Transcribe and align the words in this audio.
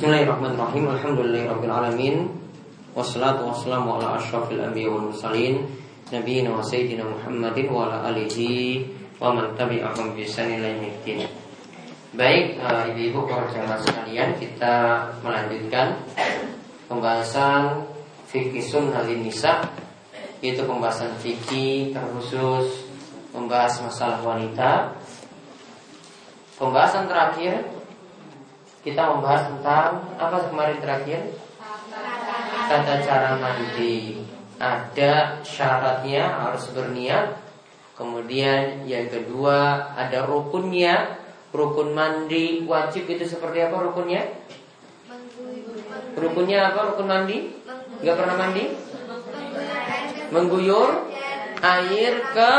Bismillahirrahmanirrahim. 0.00 0.96
Alhamdulillahirabbil 0.96 2.24
Wassalatu 2.96 3.52
wassalamu 3.52 4.00
ala 4.00 4.16
asyrafil 4.16 4.56
anbiya 4.56 4.88
wal 4.88 5.12
mursalin 5.12 5.60
nabiyina 6.08 6.56
wa 6.56 6.64
sayyidina 6.64 7.04
Muhammadin 7.04 7.68
wa 7.68 7.84
ala 7.84 8.08
alihi 8.08 8.80
wa 9.20 9.36
man 9.36 9.52
tabi'ahum 9.52 10.16
bi 10.16 10.24
ihsan 10.24 10.56
ila 10.56 10.72
Baik, 12.16 12.56
uh, 12.64 12.88
ibu-ibu 12.88 13.28
para 13.28 13.44
jamaah 13.52 13.76
sekalian, 13.84 14.40
kita 14.40 15.04
melanjutkan 15.20 16.00
pembahasan 16.88 17.84
fikih 18.32 18.64
sunnah 18.64 19.04
nisa 19.04 19.68
yaitu 20.40 20.64
pembahasan 20.64 21.12
fikih 21.20 21.92
terkhusus 21.92 22.88
membahas 23.36 23.76
masalah 23.84 24.24
wanita. 24.24 24.96
Pembahasan 26.56 27.04
terakhir 27.04 27.79
kita 28.80 29.02
membahas 29.12 29.52
tentang 29.52 30.08
apa 30.16 30.48
kemarin 30.48 30.78
terakhir? 30.80 31.20
Tata 32.70 32.94
cara 33.04 33.36
mandi. 33.36 34.24
Ada 34.60 35.40
syaratnya 35.44 36.48
harus 36.48 36.68
berniat. 36.72 37.36
Kemudian 37.96 38.88
yang 38.88 39.12
kedua 39.12 39.92
ada 39.96 40.24
rukunnya. 40.24 41.20
Rukun 41.50 41.98
mandi 41.98 42.62
wajib 42.62 43.10
itu 43.10 43.26
seperti 43.26 43.66
apa 43.66 43.82
rukunnya? 43.82 44.22
Rukunnya 46.14 46.70
apa 46.70 46.94
rukun 46.94 47.10
mandi? 47.10 47.50
Gak 48.00 48.16
pernah 48.16 48.36
mandi? 48.38 48.64
Mengguyur 50.30 51.10
air 51.58 52.14
ke 52.32 52.52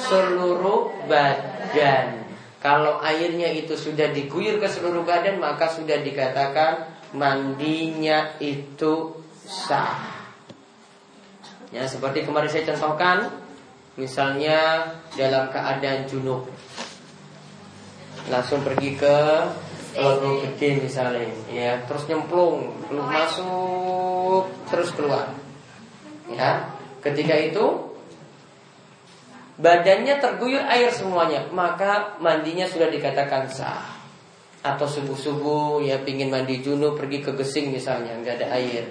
seluruh 0.00 0.90
badan. 1.06 2.21
Kalau 2.62 3.02
airnya 3.02 3.50
itu 3.50 3.74
sudah 3.74 4.14
diguyur 4.14 4.62
ke 4.62 4.70
seluruh 4.70 5.02
badan 5.02 5.42
maka 5.42 5.66
sudah 5.66 5.98
dikatakan 5.98 6.86
mandinya 7.10 8.38
itu 8.38 9.18
sah. 9.42 9.98
Ya, 11.74 11.88
seperti 11.90 12.22
kemarin 12.22 12.52
saya 12.52 12.68
contohkan, 12.70 13.32
misalnya 13.98 14.92
dalam 15.18 15.50
keadaan 15.50 16.04
junub, 16.06 16.46
langsung 18.28 18.60
pergi 18.62 18.94
ke 18.94 19.16
telur 19.96 20.40
gede 20.44 20.84
misalnya, 20.84 21.32
ya, 21.48 21.80
terus 21.88 22.06
nyemplung, 22.06 22.76
masuk, 22.92 24.52
terus 24.68 24.92
keluar. 24.92 25.32
Ya, 26.28 26.70
ketika 27.00 27.34
itu 27.40 27.91
badannya 29.58 30.20
terguyur 30.20 30.64
air 30.64 30.88
semuanya, 30.92 31.48
maka 31.52 32.16
mandinya 32.22 32.64
sudah 32.64 32.88
dikatakan 32.88 33.48
sah. 33.50 34.00
Atau 34.62 34.86
subuh-subuh 34.86 35.82
ya 35.82 35.98
pingin 36.06 36.30
mandi 36.30 36.62
junub 36.62 36.94
pergi 36.94 37.18
ke 37.18 37.34
gesing 37.34 37.74
misalnya 37.74 38.14
nggak 38.22 38.38
ada 38.38 38.48
air, 38.54 38.86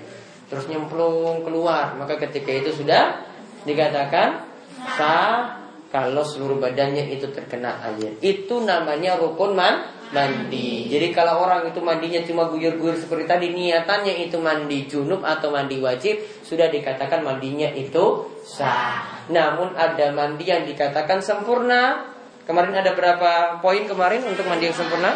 terus 0.52 0.68
nyemplung 0.68 1.48
keluar, 1.48 1.96
maka 1.96 2.20
ketika 2.20 2.52
itu 2.52 2.76
sudah 2.76 3.24
dikatakan 3.64 4.52
sah 5.00 5.64
kalau 5.88 6.28
seluruh 6.28 6.60
badannya 6.60 7.12
itu 7.16 7.32
terkena 7.32 7.80
air. 7.88 8.20
Itu 8.20 8.60
namanya 8.64 9.16
rukun 9.16 9.56
man 9.56 10.01
mandi. 10.12 10.92
Jadi 10.92 11.16
kalau 11.16 11.48
orang 11.48 11.72
itu 11.72 11.80
mandinya 11.80 12.22
cuma 12.28 12.48
guyur-guyur 12.52 13.00
seperti 13.00 13.26
tadi 13.26 13.48
niatannya 13.56 14.28
itu 14.28 14.38
mandi 14.38 14.86
junub 14.86 15.24
atau 15.24 15.50
mandi 15.50 15.80
wajib 15.80 16.20
sudah 16.44 16.68
dikatakan 16.68 17.24
mandinya 17.24 17.72
itu 17.72 18.28
sah. 18.44 19.28
Namun 19.32 19.74
ada 19.80 20.12
mandi 20.12 20.46
yang 20.52 20.68
dikatakan 20.68 21.24
sempurna. 21.24 22.12
Kemarin 22.44 22.76
ada 22.76 22.92
berapa 22.92 23.64
poin 23.64 23.88
kemarin 23.88 24.28
untuk 24.28 24.44
mandi 24.52 24.68
yang 24.68 24.76
sempurna? 24.76 25.16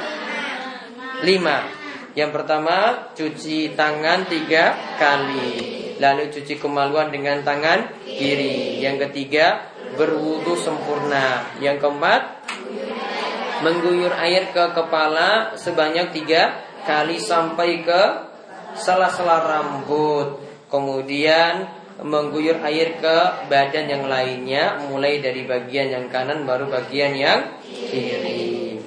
Lima. 1.28 1.68
Yang 2.16 2.32
pertama 2.32 3.12
cuci 3.12 3.76
tangan 3.76 4.24
tiga 4.32 4.72
kali. 4.96 5.76
Lalu 6.00 6.32
cuci 6.32 6.56
kemaluan 6.56 7.12
dengan 7.12 7.44
tangan 7.44 7.92
kiri. 8.08 8.80
Yang 8.80 9.12
ketiga 9.12 9.68
berwudu 10.00 10.56
sempurna. 10.56 11.44
Yang 11.60 11.84
keempat 11.84 12.22
mengguyur 13.64 14.12
air 14.20 14.52
ke 14.52 14.64
kepala 14.76 15.56
sebanyak 15.56 16.12
tiga 16.12 16.66
kali 16.84 17.22
sampai 17.22 17.84
ke 17.86 18.02
sela-sela 18.76 19.44
rambut. 19.46 20.44
Kemudian 20.68 21.70
mengguyur 22.04 22.60
air 22.68 23.00
ke 23.00 23.18
badan 23.48 23.88
yang 23.88 24.04
lainnya 24.12 24.84
mulai 24.92 25.24
dari 25.24 25.48
bagian 25.48 25.88
yang 25.88 26.06
kanan 26.12 26.44
baru 26.44 26.68
bagian 26.68 27.16
yang 27.16 27.40
kiri. 27.64 28.84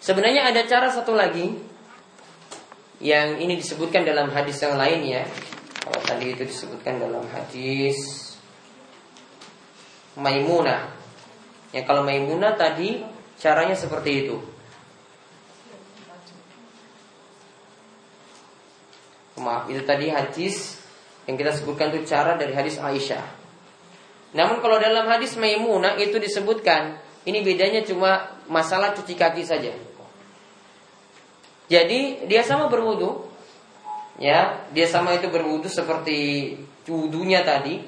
Sebenarnya 0.00 0.52
ada 0.52 0.66
cara 0.68 0.92
satu 0.92 1.16
lagi 1.16 1.48
yang 3.00 3.40
ini 3.40 3.56
disebutkan 3.56 4.04
dalam 4.04 4.28
hadis 4.28 4.60
yang 4.60 4.76
lain 4.76 5.00
ya. 5.08 5.24
Kalau 5.80 6.00
tadi 6.04 6.36
itu 6.36 6.44
disebutkan 6.44 7.00
dalam 7.00 7.24
hadis 7.32 7.96
Maimunah. 10.20 10.99
Ya 11.70 11.86
kalau 11.86 12.02
Maimunah 12.02 12.58
tadi 12.58 13.02
caranya 13.38 13.78
seperti 13.78 14.26
itu. 14.26 14.36
Maaf, 19.40 19.72
itu 19.72 19.80
tadi 19.88 20.12
hadis 20.12 20.76
yang 21.24 21.40
kita 21.40 21.56
sebutkan 21.56 21.88
itu 21.94 22.04
cara 22.04 22.36
dari 22.36 22.52
hadis 22.52 22.76
Aisyah. 22.76 23.24
Namun 24.36 24.60
kalau 24.60 24.76
dalam 24.76 25.08
hadis 25.08 25.34
Maimunah 25.40 25.96
itu 25.96 26.20
disebutkan, 26.20 27.00
ini 27.24 27.40
bedanya 27.40 27.80
cuma 27.86 28.36
masalah 28.50 28.92
cuci 28.92 29.14
kaki 29.16 29.42
saja. 29.46 29.72
Jadi 31.70 32.26
dia 32.26 32.42
sama 32.42 32.66
berwudu, 32.66 33.30
ya 34.18 34.66
dia 34.74 34.90
sama 34.90 35.14
itu 35.14 35.30
berwudu 35.30 35.70
seperti 35.70 36.52
wudunya 36.90 37.46
tadi, 37.46 37.78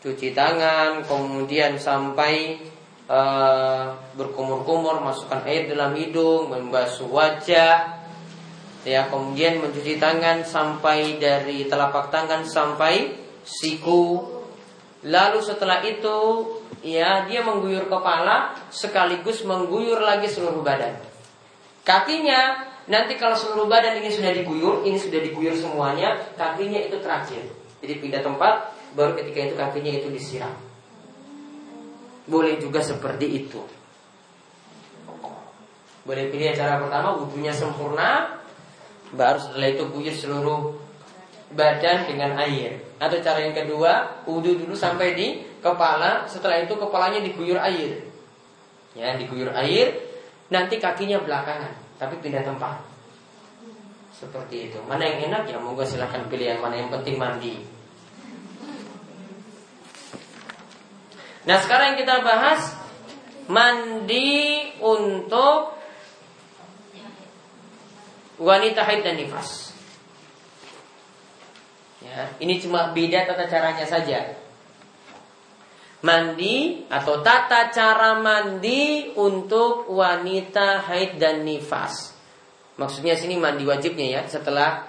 cuci 0.00 0.30
tangan, 0.30 1.02
kemudian 1.02 1.74
sampai 1.76 2.62
uh, 3.10 3.94
berkumur-kumur, 4.14 5.02
masukkan 5.02 5.42
air 5.46 5.70
dalam 5.70 5.94
hidung, 5.94 6.50
membasuh 6.50 7.06
wajah, 7.10 8.02
ya 8.86 9.10
kemudian 9.10 9.62
mencuci 9.62 9.98
tangan 9.98 10.42
sampai 10.46 11.18
dari 11.18 11.66
telapak 11.66 12.10
tangan 12.10 12.46
sampai 12.46 13.14
siku. 13.46 14.34
Lalu 15.06 15.38
setelah 15.38 15.86
itu 15.86 16.18
ya 16.82 17.26
dia 17.30 17.42
mengguyur 17.46 17.86
kepala 17.86 18.58
sekaligus 18.74 19.46
mengguyur 19.46 20.02
lagi 20.02 20.26
seluruh 20.26 20.66
badan. 20.66 20.98
Kakinya 21.86 22.66
nanti 22.90 23.14
kalau 23.14 23.38
seluruh 23.38 23.70
badan 23.70 24.02
ini 24.02 24.10
sudah 24.10 24.34
diguyur 24.34 24.82
ini 24.82 24.98
sudah 24.98 25.22
diguyur 25.22 25.54
semuanya 25.54 26.18
kakinya 26.34 26.82
itu 26.82 26.98
terakhir. 26.98 27.46
Jadi 27.78 28.02
pindah 28.02 28.22
tempat 28.26 28.74
baru 28.98 29.14
ketika 29.14 29.38
itu 29.46 29.54
kakinya 29.54 29.92
itu 29.94 30.08
disiram 30.10 30.65
boleh 32.26 32.58
juga 32.58 32.82
seperti 32.82 33.26
itu 33.46 33.62
boleh 36.06 36.30
pilih 36.30 36.54
cara 36.54 36.78
pertama 36.78 37.18
wudhunya 37.18 37.50
sempurna 37.50 38.36
Baru 39.14 39.38
setelah 39.38 39.70
itu 39.70 39.84
guyur 39.86 40.14
seluruh 40.14 40.60
badan 41.54 42.10
dengan 42.10 42.34
air. 42.42 42.82
Atau 42.98 43.22
cara 43.22 43.38
yang 43.38 43.54
kedua, 43.54 44.24
wudhu 44.26 44.58
dulu 44.58 44.74
sampai 44.74 45.14
di 45.14 45.26
kepala, 45.62 46.26
setelah 46.26 46.58
itu 46.58 46.74
kepalanya 46.74 47.22
diguyur 47.22 47.60
air. 47.60 48.02
Ya, 48.96 49.14
diguyur 49.14 49.52
air, 49.54 49.94
nanti 50.50 50.80
kakinya 50.80 51.22
belakangan, 51.22 52.00
tapi 52.00 52.18
pindah 52.18 52.42
tempat. 52.42 52.82
Seperti 54.16 54.72
itu. 54.72 54.78
Mana 54.88 55.04
yang 55.06 55.30
enak 55.30 55.52
ya, 55.52 55.60
moga 55.60 55.84
silahkan 55.84 56.24
pilih 56.26 56.56
yang 56.56 56.60
mana 56.64 56.80
yang 56.80 56.90
penting 56.90 57.20
mandi. 57.20 57.62
Nah 61.46 61.56
sekarang 61.62 61.94
yang 61.94 61.98
kita 62.02 62.26
bahas 62.26 62.74
mandi 63.46 64.66
untuk 64.82 65.78
wanita 68.42 68.82
haid 68.82 69.06
dan 69.06 69.16
nifas. 69.16 69.70
Ya, 72.02 72.34
ini 72.42 72.60
cuma 72.60 72.92
beda 72.92 73.24
tata 73.24 73.48
caranya 73.48 73.86
saja. 73.86 74.36
Mandi 76.04 76.86
atau 76.92 77.24
tata 77.24 77.72
cara 77.72 78.20
mandi 78.20 79.10
untuk 79.16 79.88
wanita 79.90 80.84
haid 80.86 81.16
dan 81.16 81.42
nifas. 81.46 82.12
Maksudnya 82.76 83.16
sini 83.16 83.40
mandi 83.40 83.64
wajibnya 83.64 84.20
ya 84.20 84.20
setelah 84.28 84.84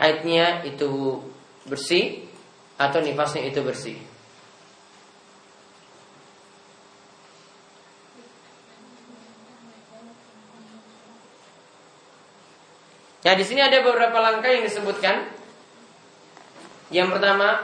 haidnya 0.00 0.64
itu 0.64 1.20
bersih 1.68 2.24
atau 2.80 3.04
nifasnya 3.04 3.44
itu 3.44 3.60
bersih. 3.60 4.17
Nah 13.28 13.36
di 13.36 13.44
sini 13.44 13.60
ada 13.60 13.84
beberapa 13.84 14.24
langkah 14.24 14.48
yang 14.48 14.64
disebutkan. 14.64 15.28
Yang 16.88 17.08
pertama, 17.12 17.60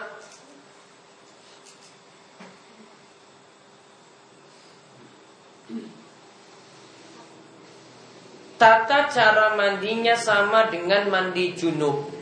Tata 8.61 9.09
cara 9.09 9.57
mandinya 9.57 10.13
sama 10.13 10.69
dengan 10.69 11.09
mandi 11.09 11.57
junub. 11.57 12.13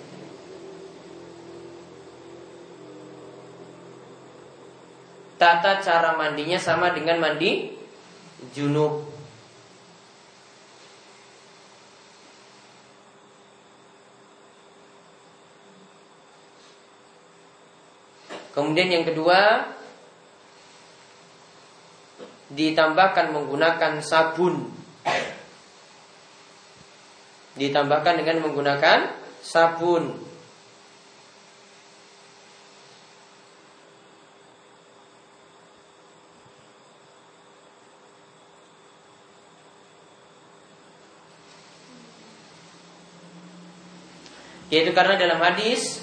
Tata 5.35 5.83
cara 5.83 6.15
mandinya 6.15 6.62
sama 6.62 6.94
dengan 6.94 7.19
mandi 7.19 7.75
junub. 8.55 9.12
Kemudian 18.52 18.93
yang 18.93 19.04
kedua 19.08 19.64
ditambahkan 22.52 23.32
menggunakan 23.32 24.04
sabun. 24.04 24.69
Ditambahkan 27.56 28.20
dengan 28.20 28.44
menggunakan 28.44 28.99
sabun. 29.40 30.32
Yaitu 44.72 44.96
karena 44.96 45.20
dalam 45.20 45.37
hadis 45.37 46.00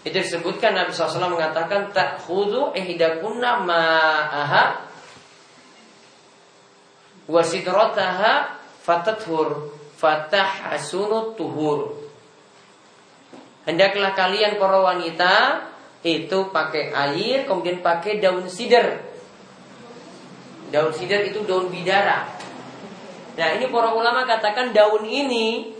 itu 0.00 0.16
disebutkan 0.16 0.72
Nabi 0.72 0.96
SAW 0.96 1.36
mengatakan 1.36 1.92
tak 1.92 2.24
khudu 2.24 2.72
ihdakunna 2.72 3.60
ma'aha 3.68 4.88
wasidrotaha 7.28 8.56
fatathur 8.80 9.76
fatah 10.00 10.72
asunut 10.72 11.36
tuhur. 11.36 12.00
Hendaklah 13.68 14.16
kalian 14.16 14.56
para 14.56 14.80
wanita 14.80 15.32
itu 16.00 16.48
pakai 16.48 16.96
air 16.96 17.44
kemudian 17.44 17.84
pakai 17.84 18.24
daun 18.24 18.48
sider. 18.48 19.04
Daun 20.72 20.96
sider 20.96 21.28
itu 21.28 21.44
daun 21.44 21.68
bidara. 21.68 22.24
Nah 23.36 23.48
ini 23.52 23.68
para 23.68 23.92
ulama 23.92 24.24
katakan 24.24 24.72
daun 24.72 25.04
ini 25.04 25.76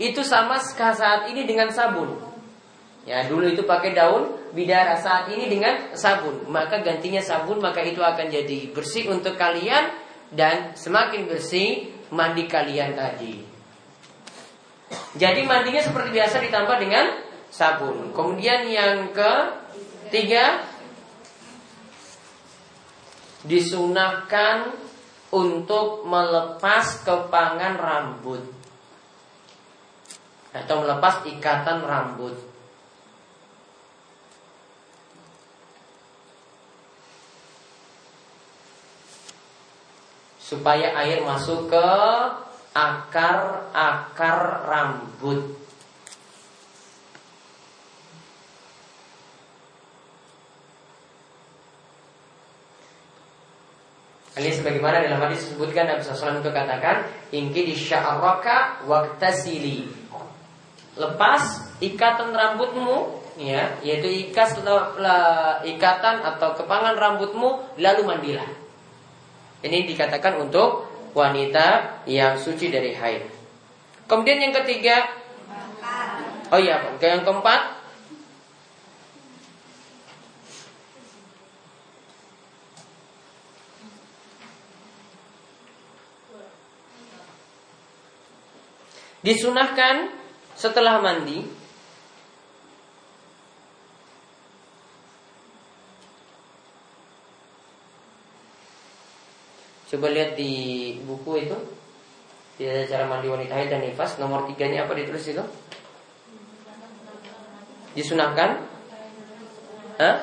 itu 0.00 0.24
sama 0.24 0.56
saat 0.56 1.28
ini 1.28 1.44
dengan 1.44 1.68
sabun. 1.68 2.31
Ya, 3.02 3.26
dulu 3.26 3.50
itu 3.50 3.66
pakai 3.66 3.98
daun 3.98 4.38
bidara, 4.54 4.94
saat 4.94 5.26
ini 5.34 5.50
dengan 5.50 5.90
sabun. 5.98 6.46
Maka 6.46 6.86
gantinya 6.86 7.18
sabun, 7.18 7.58
maka 7.58 7.82
itu 7.82 7.98
akan 7.98 8.30
jadi 8.30 8.70
bersih 8.70 9.10
untuk 9.10 9.34
kalian 9.34 9.90
dan 10.30 10.78
semakin 10.78 11.26
bersih 11.26 11.90
mandi 12.14 12.46
kalian 12.46 12.94
tadi. 12.94 13.42
Jadi 15.18 15.42
mandinya 15.44 15.82
seperti 15.82 16.14
biasa 16.14 16.36
ditambah 16.46 16.76
dengan 16.78 17.04
sabun. 17.50 18.14
Kemudian 18.14 18.70
yang 18.70 19.10
ketiga 19.10 20.62
disunahkan 23.42 24.78
untuk 25.32 26.04
melepas 26.06 27.02
kepangan 27.02 27.74
rambut 27.80 28.42
atau 30.52 30.84
melepas 30.84 31.24
ikatan 31.26 31.80
rambut. 31.82 32.51
Supaya 40.52 40.92
air 41.00 41.24
masuk 41.24 41.72
ke 41.72 41.88
akar-akar 42.76 44.68
rambut. 44.68 45.40
Ini 54.32 54.48
sebagaimana 54.52 55.04
dalam 55.04 55.24
hadis 55.24 55.44
disebutkan 55.48 55.88
Nabi 55.88 56.04
SAW 56.04 56.40
itu 56.40 56.52
katakan 56.52 57.04
di 57.32 57.76
sya'arraka 57.76 58.84
waktasili 58.88 60.02
lepas 60.96 61.72
ikatan 61.80 62.36
rambutmu 62.36 63.20
ya 63.40 63.80
yaitu 63.80 64.28
ikas 64.28 64.60
ikatan 65.64 66.16
atau 66.20 66.52
kepangan 66.56 66.96
rambutmu 66.96 67.80
lalu 67.80 68.02
mandilah 68.04 68.61
ini 69.62 69.86
dikatakan 69.86 70.42
untuk 70.42 70.90
wanita 71.14 72.00
yang 72.10 72.34
suci 72.34 72.68
dari 72.68 72.92
haid. 72.92 73.22
Kemudian 74.10 74.42
yang 74.42 74.54
ketiga. 74.62 75.06
Oh 76.52 76.60
iya 76.60 76.82
yang 77.00 77.24
keempat. 77.24 77.80
Disunahkan 89.22 90.10
setelah 90.58 90.98
mandi 90.98 91.61
Coba 99.92 100.08
lihat 100.08 100.40
di 100.40 100.52
buku 101.04 101.44
itu 101.44 101.56
Tidak 102.56 102.72
ada 102.72 102.84
cara 102.88 103.04
mandi 103.04 103.28
wanita 103.28 103.52
haid 103.52 103.68
dan 103.68 103.84
nifas 103.84 104.16
Nomor 104.16 104.48
tiganya 104.48 104.88
apa 104.88 104.96
ditulis 104.96 105.28
itu? 105.28 105.44
Disunahkan? 107.92 108.64
Hah? 110.00 110.16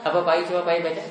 Apa 0.00 0.18
Pak 0.24 0.48
Coba 0.48 0.64
Pak 0.64 0.80
baca 0.80 1.04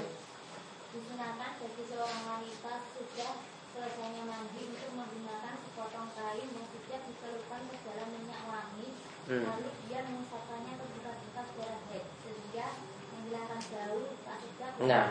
hmm. 9.26 9.44
lalu 9.46 9.70
dia 9.90 10.00
mengucapkannya 10.06 10.74
ke 10.78 10.86
bekas-bekas 10.98 11.48
darah 11.58 11.82
head 11.90 12.06
sehingga 12.22 12.68
menghilangkan 13.14 13.62
bau 13.74 14.02
akibat 14.22 14.72
nah 14.86 15.06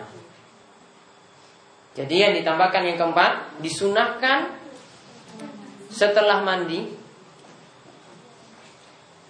jadi 1.95 2.15
yang 2.29 2.33
ditambahkan 2.43 2.83
yang 2.91 2.99
keempat 2.99 3.63
disunahkan 3.63 4.51
setelah 5.95 6.43
mandi 6.43 6.91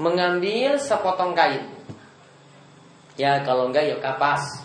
mengambil 0.00 0.80
sepotong 0.80 1.36
kain. 1.36 1.68
Ya 3.20 3.44
kalau 3.44 3.68
enggak 3.68 3.84
ya 3.84 3.96
kapas. 4.00 4.64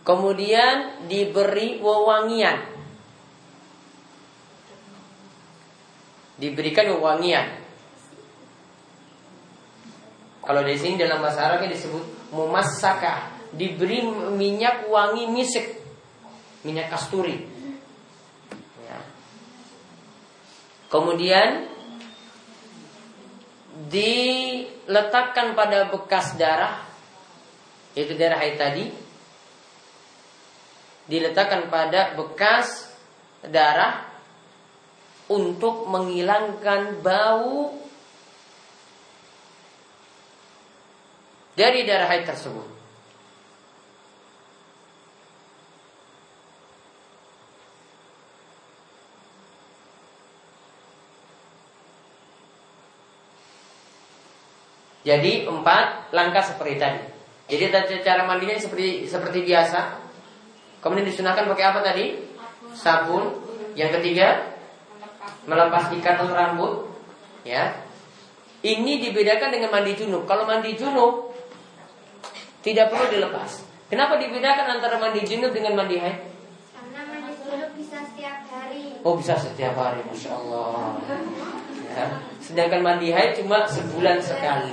Kemudian 0.00 1.06
diberi 1.06 1.78
wewangian. 1.78 2.66
Diberikan 6.40 6.88
wangian. 6.98 7.60
Kalau 10.40 10.64
di 10.64 10.72
sini 10.72 10.96
dalam 10.96 11.20
bahasa 11.20 11.46
Arabnya 11.46 11.76
disebut 11.76 12.32
mumasaka, 12.32 13.39
diberi 13.54 14.06
minyak 14.34 14.86
wangi 14.86 15.26
misik, 15.26 15.66
minyak 16.62 16.90
kasturi. 16.90 17.46
Ya. 18.86 18.98
Kemudian 20.90 21.66
diletakkan 23.90 25.58
pada 25.58 25.90
bekas 25.90 26.38
darah, 26.38 26.86
yaitu 27.98 28.14
darah 28.14 28.38
haid 28.38 28.56
tadi, 28.58 28.86
diletakkan 31.10 31.66
pada 31.66 32.14
bekas 32.14 32.86
darah 33.42 34.06
untuk 35.30 35.86
menghilangkan 35.90 37.02
bau 37.02 37.74
dari 41.54 41.82
darah 41.86 42.10
haid 42.10 42.26
tersebut. 42.26 42.79
Jadi 55.00 55.48
empat 55.48 56.12
langkah 56.12 56.44
seperti 56.44 56.76
tadi. 56.76 57.00
Jadi 57.50 57.72
cara 58.04 58.28
mandinya 58.28 58.54
seperti 58.54 59.08
seperti 59.08 59.42
biasa. 59.42 59.96
Kemudian 60.84 61.08
disunahkan 61.08 61.48
pakai 61.48 61.64
apa 61.66 61.80
tadi? 61.80 62.06
Sabun. 62.76 63.48
Yang 63.74 64.00
ketiga 64.00 64.50
melepas 65.48 65.88
ikatan 65.94 66.30
rambut, 66.30 66.90
ya. 67.46 67.80
Ini 68.60 69.00
dibedakan 69.08 69.56
dengan 69.56 69.72
mandi 69.72 69.96
junub. 69.96 70.28
Kalau 70.28 70.44
mandi 70.44 70.76
junub 70.76 71.32
tidak 72.60 72.92
perlu 72.92 73.08
dilepas. 73.08 73.64
Kenapa 73.88 74.20
dibedakan 74.20 74.78
antara 74.78 75.00
mandi 75.00 75.24
junub 75.24 75.50
dengan 75.50 75.80
mandi 75.80 75.96
haid? 75.96 76.18
Karena 76.76 77.72
bisa 77.72 78.04
setiap 78.04 78.44
hari. 78.52 79.00
Oh 79.00 79.16
bisa 79.16 79.34
setiap 79.40 79.74
hari, 79.80 80.04
masya 80.04 80.36
Allah. 80.36 81.00
Ya. 82.00 82.08
Sedangkan 82.40 82.80
mandi 82.80 83.12
haid 83.12 83.36
cuma 83.36 83.68
sebulan 83.68 84.24
sekali. 84.24 84.72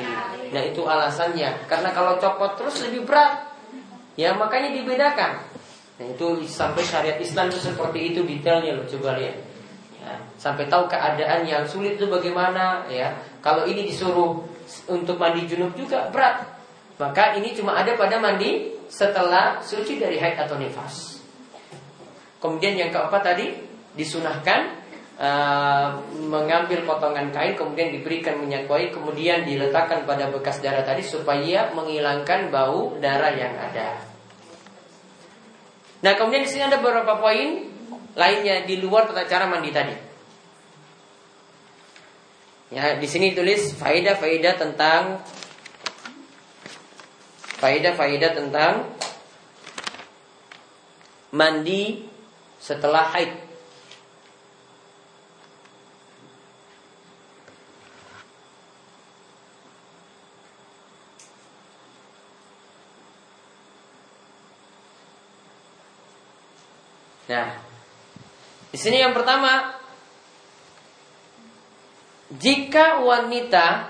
Nah 0.55 0.63
itu 0.63 0.87
alasannya. 0.87 1.67
Karena 1.67 1.91
kalau 1.91 2.15
copot 2.15 2.55
terus 2.55 2.79
lebih 2.87 3.03
berat. 3.03 3.51
Ya 4.15 4.31
makanya 4.31 4.71
dibedakan. 4.71 5.43
Nah 5.99 6.05
itu 6.07 6.47
sampai 6.47 6.87
syariat 6.87 7.19
Islam 7.19 7.51
itu 7.51 7.59
seperti 7.59 8.15
itu 8.15 8.23
detailnya 8.23 8.79
loh 8.79 8.87
coba 8.87 9.19
lihat. 9.19 9.35
Ya, 9.99 10.23
sampai 10.39 10.71
tahu 10.71 10.87
keadaan 10.87 11.43
yang 11.43 11.67
sulit 11.67 11.99
itu 11.99 12.07
bagaimana 12.07 12.87
ya. 12.87 13.11
Kalau 13.43 13.67
ini 13.67 13.83
disuruh 13.83 14.39
untuk 14.87 15.19
mandi 15.19 15.43
junub 15.43 15.75
juga 15.75 16.07
berat. 16.07 16.47
Maka 16.97 17.37
ini 17.37 17.53
cuma 17.53 17.77
ada 17.77 17.93
pada 17.93 18.17
mandi 18.17 18.73
setelah 18.87 19.59
suci 19.61 19.99
dari 19.99 20.17
haid 20.17 20.39
atau 20.39 20.55
nifas. 20.55 21.19
Kemudian 22.39 22.79
yang 22.79 22.89
keempat 22.89 23.21
tadi 23.21 23.53
disunahkan 23.93 24.86
uh, 25.17 25.97
mengambil 26.29 26.85
potongan 26.85 27.33
kain 27.33 27.57
kemudian 27.57 27.93
diberikan 27.93 28.37
minyak 28.37 28.69
wangi 28.69 28.93
kemudian 28.93 29.43
diletakkan 29.43 30.05
pada 30.05 30.29
bekas 30.29 30.61
darah 30.61 30.85
tadi 30.85 31.01
supaya 31.01 31.73
menghilangkan 31.73 32.53
bau 32.53 32.95
darah 33.01 33.33
yang 33.33 33.53
ada. 33.57 33.97
Nah 36.05 36.13
kemudian 36.13 36.45
di 36.45 36.49
sini 36.49 36.69
ada 36.69 36.77
beberapa 36.77 37.17
poin 37.17 37.65
lainnya 38.17 38.65
di 38.65 38.81
luar 38.81 39.09
tata 39.09 39.25
cara 39.25 39.45
mandi 39.49 39.69
tadi. 39.73 39.95
Ya, 42.67 42.99
di 42.99 43.07
sini 43.07 43.31
tulis 43.31 43.79
faedah-faedah 43.79 44.53
tentang 44.59 45.23
faedah-faedah 47.63 48.31
tentang 48.35 48.91
mandi 51.31 52.03
setelah 52.59 53.07
haid. 53.15 53.47
Nah, 67.27 67.59
di 68.77 68.85
sini 68.85 69.01
yang 69.01 69.17
pertama, 69.17 69.73
jika 72.29 73.01
wanita 73.01 73.89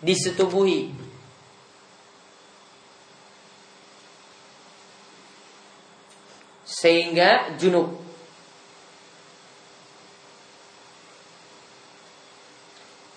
disetubuhi. 0.00 0.96
Sehingga 6.64 7.52
junub. 7.60 8.00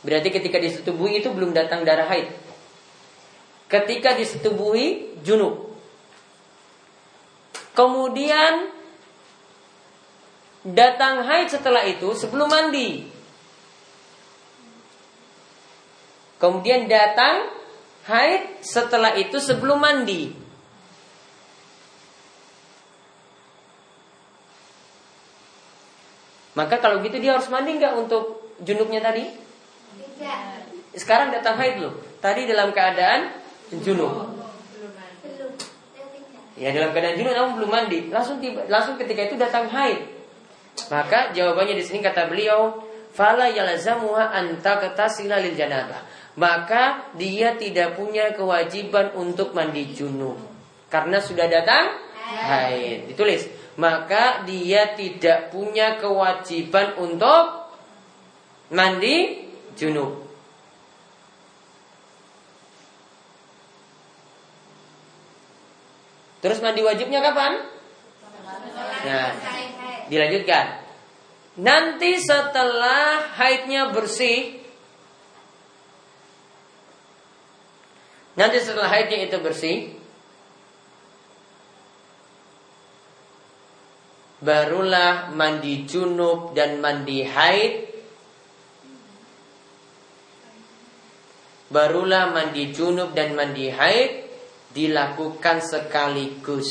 Berarti 0.03 0.27
ketika 0.27 0.59
disetubuhi 0.59 1.23
itu 1.23 1.31
belum 1.31 1.55
datang 1.55 1.87
darah 1.87 2.11
haid. 2.11 2.35
Ketika 3.71 4.11
disetubuhi 4.19 5.15
junub. 5.23 5.66
Kemudian 7.77 8.73
datang 10.65 11.21
haid 11.21 11.53
setelah 11.53 11.85
itu 11.85 12.09
sebelum 12.17 12.49
mandi. 12.49 13.05
Kemudian 16.41 16.89
datang 16.89 17.53
haid 18.09 18.65
setelah 18.65 19.13
itu 19.13 19.37
sebelum 19.37 19.77
mandi. 19.77 20.33
Maka 26.57 26.81
kalau 26.81 27.05
gitu 27.05 27.21
dia 27.21 27.37
harus 27.37 27.45
mandi 27.53 27.77
nggak 27.77 27.93
untuk 27.93 28.57
junubnya 28.65 28.97
tadi? 28.97 29.29
Tidak. 30.01 30.39
Sekarang 30.97 31.29
datang 31.29 31.61
haid 31.61 31.77
loh. 31.77 31.93
Tadi 32.17 32.49
dalam 32.49 32.73
keadaan 32.73 33.37
junub. 33.85 34.36
Ya 36.57 36.73
dalam 36.73 36.89
keadaan 36.91 37.21
junub 37.21 37.33
namun 37.37 37.51
belum 37.61 37.71
mandi. 37.71 37.99
Langsung 38.09 38.41
tiba, 38.41 38.65
langsung 38.65 38.97
ketika 38.97 39.29
itu 39.29 39.37
datang 39.37 39.69
haid. 39.69 40.01
Maka 40.89 41.33
jawabannya 41.33 41.77
di 41.77 41.85
sini 41.85 42.01
kata 42.01 42.29
beliau, 42.29 42.81
fala 43.13 43.49
yalzamuha 43.49 44.33
anta 44.33 44.81
ketasila 44.81 45.41
lil 45.41 45.53
janabah 45.53 46.17
maka 46.37 47.09
dia 47.17 47.57
tidak 47.57 47.97
punya 47.97 48.29
kewajiban 48.37 49.09
untuk 49.17 49.57
mandi 49.57 49.89
junub 49.97 50.37
karena 50.87 51.17
sudah 51.17 51.49
datang 51.49 51.97
haid. 52.29 53.09
Ditulis, 53.11 53.49
maka 53.81 54.45
dia 54.45 54.93
tidak 54.93 55.49
punya 55.49 55.97
kewajiban 55.97 56.95
untuk 57.01 57.73
mandi 58.69 59.49
junub. 59.73 60.26
Terus 66.41 66.61
mandi 66.61 66.81
wajibnya 66.85 67.19
kapan? 67.23 67.65
Nah, 69.07 69.27
dilanjutkan. 70.11 70.85
Nanti 71.57 72.21
setelah 72.21 73.33
haidnya 73.33 73.89
bersih, 73.89 74.67
Nanti 78.37 78.61
setelah 78.61 78.85
haidnya 78.93 79.25
itu 79.25 79.37
bersih 79.41 79.77
Barulah 84.37 85.33
mandi 85.33 85.89
junub 85.89 86.53
dan 86.53 86.77
mandi 86.77 87.25
haid 87.25 87.89
Barulah 91.73 92.29
mandi 92.29 92.69
junub 92.69 93.17
dan 93.17 93.33
mandi 93.33 93.73
haid 93.73 94.26
Dilakukan 94.77 95.57
sekaligus 95.65 96.69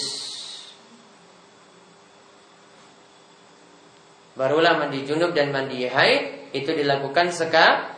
Barulah 4.39 4.79
mandi 4.79 5.03
junub 5.03 5.35
dan 5.35 5.51
mandi 5.51 5.91
haid 5.91 6.55
Itu 6.55 6.71
dilakukan 6.71 7.35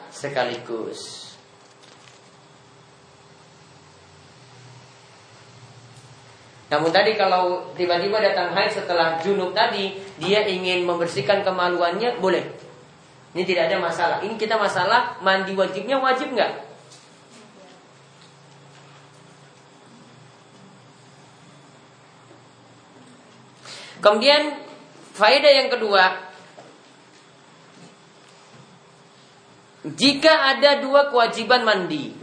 sekaligus 0.08 1.28
Namun 6.68 6.92
tadi 6.92 7.16
kalau 7.16 7.72
tiba-tiba 7.72 8.20
datang 8.20 8.52
haid 8.52 8.68
setelah 8.68 9.16
junub 9.24 9.56
tadi, 9.56 9.96
dia 10.20 10.44
ingin 10.44 10.84
membersihkan 10.84 11.40
kemaluannya, 11.40 12.20
boleh. 12.20 12.44
Ini 13.32 13.42
tidak 13.48 13.72
ada 13.72 13.76
masalah. 13.80 14.16
Ini 14.20 14.36
kita 14.36 14.60
masalah 14.60 15.16
mandi 15.24 15.56
wajibnya 15.56 15.96
wajib 15.96 16.36
nggak? 16.36 16.67
Kemudian 23.98 24.54
faedah 25.18 25.52
yang 25.58 25.68
kedua, 25.74 26.04
jika 29.82 30.54
ada 30.54 30.78
dua 30.78 31.10
kewajiban 31.10 31.66
mandi, 31.66 32.14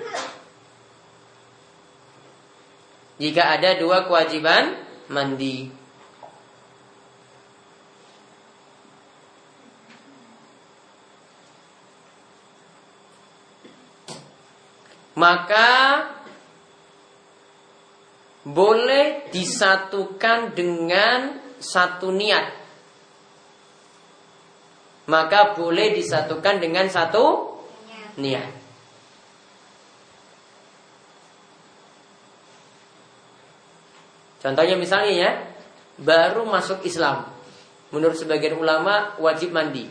jika 3.20 3.60
ada 3.60 3.76
dua 3.76 4.08
kewajiban 4.08 4.80
mandi. 5.12 5.72
Maka 15.16 16.04
boleh 18.44 19.32
disatukan 19.32 20.52
dengan 20.52 21.45
satu 21.60 22.12
niat. 22.12 22.52
Maka 25.06 25.54
boleh 25.54 25.94
disatukan 25.94 26.58
dengan 26.58 26.90
satu 26.90 27.56
niat. 28.18 28.66
Contohnya 34.46 34.78
misalnya 34.78 35.14
ya, 35.14 35.32
baru 35.98 36.46
masuk 36.46 36.86
Islam. 36.86 37.26
Menurut 37.90 38.18
sebagian 38.18 38.58
ulama 38.58 39.18
wajib 39.18 39.50
mandi. 39.50 39.90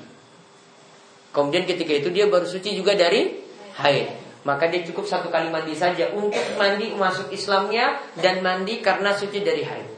Kemudian 1.35 1.67
ketika 1.67 1.91
itu 1.91 2.15
dia 2.15 2.31
baru 2.31 2.47
suci 2.47 2.79
juga 2.79 2.95
dari 2.95 3.35
haid. 3.83 4.23
Maka 4.47 4.71
dia 4.71 4.87
cukup 4.87 5.09
satu 5.11 5.33
kali 5.33 5.51
mandi 5.51 5.75
saja 5.75 6.13
untuk 6.15 6.39
mandi 6.55 6.95
masuk 6.95 7.33
Islamnya 7.35 7.99
dan 8.21 8.45
mandi 8.45 8.79
karena 8.79 9.11
suci 9.11 9.43
dari 9.43 9.67
haid. 9.67 9.89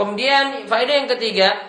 Kemudian 0.00 0.64
faedah 0.64 0.94
yang 1.04 1.10
ketiga, 1.12 1.68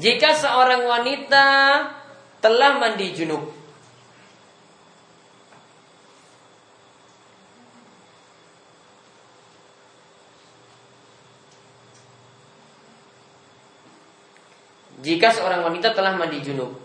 Jika 0.00 0.32
seorang 0.32 0.88
wanita 0.88 1.44
telah 2.40 2.80
mandi 2.80 3.12
junub. 3.12 3.52
Jika 15.04 15.28
seorang 15.28 15.68
wanita 15.68 15.92
telah 15.92 16.16
mandi 16.16 16.40
junub 16.40 16.79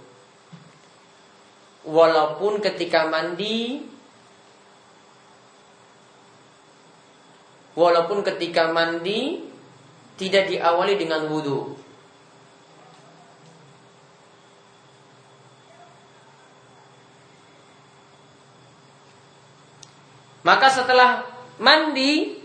Walaupun 1.86 2.66
ketika 2.66 3.06
mandi 3.06 3.86
Walaupun 7.78 8.26
ketika 8.26 8.74
mandi 8.74 9.46
Tidak 10.18 10.50
diawali 10.50 10.98
dengan 10.98 11.30
wudhu 11.30 11.78
Maka 20.42 20.74
setelah 20.74 21.22
mandi 21.62 22.42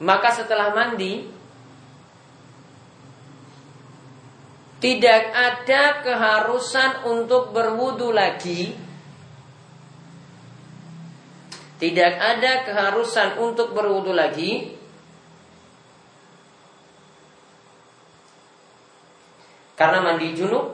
Maka 0.00 0.32
setelah 0.32 0.72
mandi 0.72 1.41
Tidak 4.82 5.22
ada 5.30 6.02
keharusan 6.02 7.06
untuk 7.06 7.54
berwudu 7.54 8.10
lagi. 8.10 8.74
Tidak 11.78 12.12
ada 12.18 12.66
keharusan 12.66 13.38
untuk 13.38 13.78
berwudu 13.78 14.10
lagi. 14.10 14.74
Karena 19.78 20.02
mandi 20.02 20.34
junub. 20.34 20.66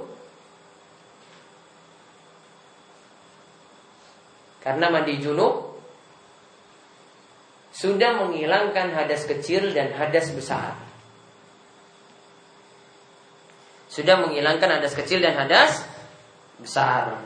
Karena 4.65 4.89
mandi 4.89 5.21
junub. 5.21 5.77
Sudah 7.77 8.25
menghilangkan 8.25 8.97
hadas 8.97 9.29
kecil 9.29 9.77
dan 9.77 9.93
hadas 9.93 10.33
besar 10.33 10.88
sudah 13.99 14.15
menghilangkan 14.23 14.79
hadas 14.79 14.95
kecil 14.95 15.19
dan 15.19 15.35
hadas 15.35 15.83
besar. 16.63 17.19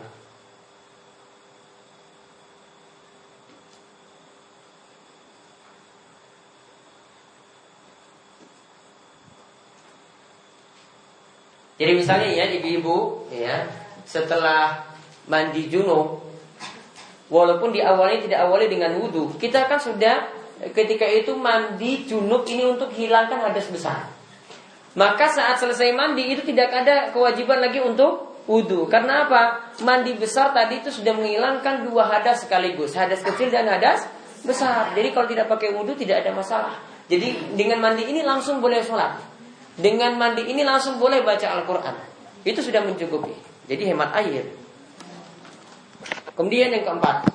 Jadi 11.76 11.92
misalnya 11.98 12.30
ya 12.32 12.46
ibu-ibu 12.56 13.28
ya 13.28 13.68
setelah 14.08 14.86
mandi 15.28 15.68
junub 15.68 16.24
walaupun 17.28 17.74
diawali 17.74 18.24
tidak 18.24 18.48
awali 18.48 18.70
dengan 18.70 18.96
wudhu 19.02 19.34
kita 19.36 19.66
kan 19.66 19.82
sudah 19.82 20.30
ketika 20.72 21.04
itu 21.04 21.34
mandi 21.34 22.06
junub 22.06 22.46
ini 22.46 22.64
untuk 22.64 22.94
hilangkan 22.96 23.44
hadas 23.44 23.68
besar. 23.68 24.21
Maka 24.92 25.24
saat 25.32 25.56
selesai 25.56 25.96
mandi 25.96 26.36
itu 26.36 26.44
tidak 26.44 26.68
ada 26.68 27.08
kewajiban 27.16 27.64
lagi 27.64 27.80
untuk 27.80 28.44
wudhu. 28.44 28.84
Karena 28.92 29.24
apa? 29.24 29.72
Mandi 29.80 30.12
besar 30.20 30.52
tadi 30.52 30.84
itu 30.84 30.92
sudah 30.92 31.16
menghilangkan 31.16 31.88
dua 31.88 32.12
hadas 32.12 32.44
sekaligus. 32.44 32.92
Hadas 32.92 33.24
kecil 33.24 33.48
dan 33.48 33.72
hadas 33.72 34.04
besar. 34.44 34.92
Jadi 34.92 35.08
kalau 35.16 35.24
tidak 35.24 35.48
pakai 35.48 35.72
wudhu 35.72 35.96
tidak 35.96 36.20
ada 36.26 36.36
masalah. 36.36 36.76
Jadi 37.08 37.56
dengan 37.56 37.80
mandi 37.80 38.04
ini 38.04 38.20
langsung 38.20 38.60
boleh 38.60 38.84
sholat. 38.84 39.16
Dengan 39.72 40.20
mandi 40.20 40.44
ini 40.44 40.60
langsung 40.60 41.00
boleh 41.00 41.24
baca 41.24 41.46
Al-Quran. 41.56 41.96
Itu 42.44 42.60
sudah 42.60 42.84
mencukupi. 42.84 43.32
Jadi 43.72 43.88
hemat 43.88 44.12
air. 44.20 44.44
Kemudian 46.36 46.68
yang 46.68 46.84
keempat. 46.84 47.32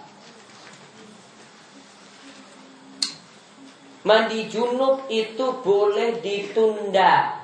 Mandi 4.05 4.45
junub 4.47 5.09
itu 5.09 5.45
boleh 5.65 6.21
ditunda 6.21 7.36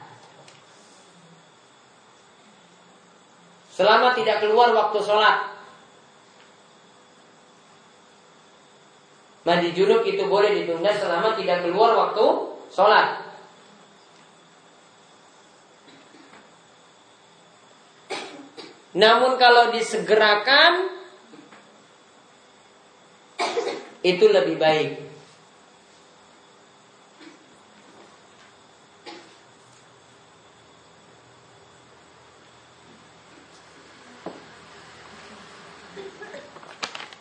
Selama 3.74 4.14
tidak 4.14 4.46
keluar 4.46 4.70
waktu 4.70 5.02
sholat. 5.02 5.50
Mandi 9.44 9.74
junub 9.74 10.06
itu 10.06 10.24
boleh 10.30 10.54
ditunda 10.62 10.94
selama 10.94 11.34
tidak 11.34 11.66
keluar 11.66 11.98
waktu 11.98 12.26
sholat. 12.70 13.34
Namun 18.94 19.42
kalau 19.42 19.74
disegerakan 19.74 20.94
Itu 24.04 24.28
lebih 24.28 24.60
baik 24.60 25.03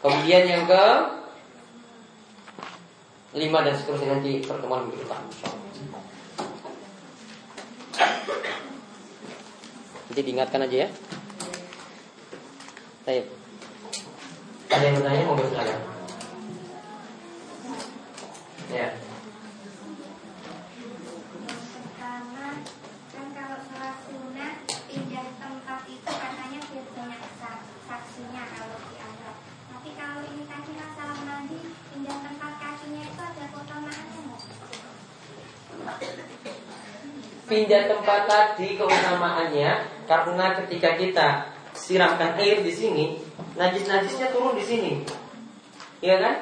Kemudian 0.03 0.43
yang 0.51 0.67
ke 0.67 0.85
lima 3.38 3.59
dan 3.62 3.75
seterusnya 3.79 4.19
nanti 4.19 4.43
pertemuan 4.43 4.91
minggu 4.91 5.07
depan. 5.07 5.23
Nanti 10.11 10.21
diingatkan 10.27 10.67
aja 10.67 10.77
ya. 10.85 10.88
Baik. 13.07 13.25
Ada 14.69 14.85
yang 14.85 14.95
bertanya 14.99 15.23
mau 15.25 15.38
bertanya? 15.38 15.77
Ya. 18.75 18.88
Pindah 37.53 37.85
tempat 37.85 38.25
tadi 38.25 38.81
keutamaannya 38.81 39.71
karena 40.09 40.47
ketika 40.65 40.97
kita 40.97 41.29
siramkan 41.77 42.33
air 42.41 42.65
di 42.65 42.73
sini, 42.73 43.21
najis-najisnya 43.61 44.33
turun 44.33 44.57
di 44.57 44.65
sini. 44.65 44.93
Iya 46.01 46.17
kan? 46.17 46.37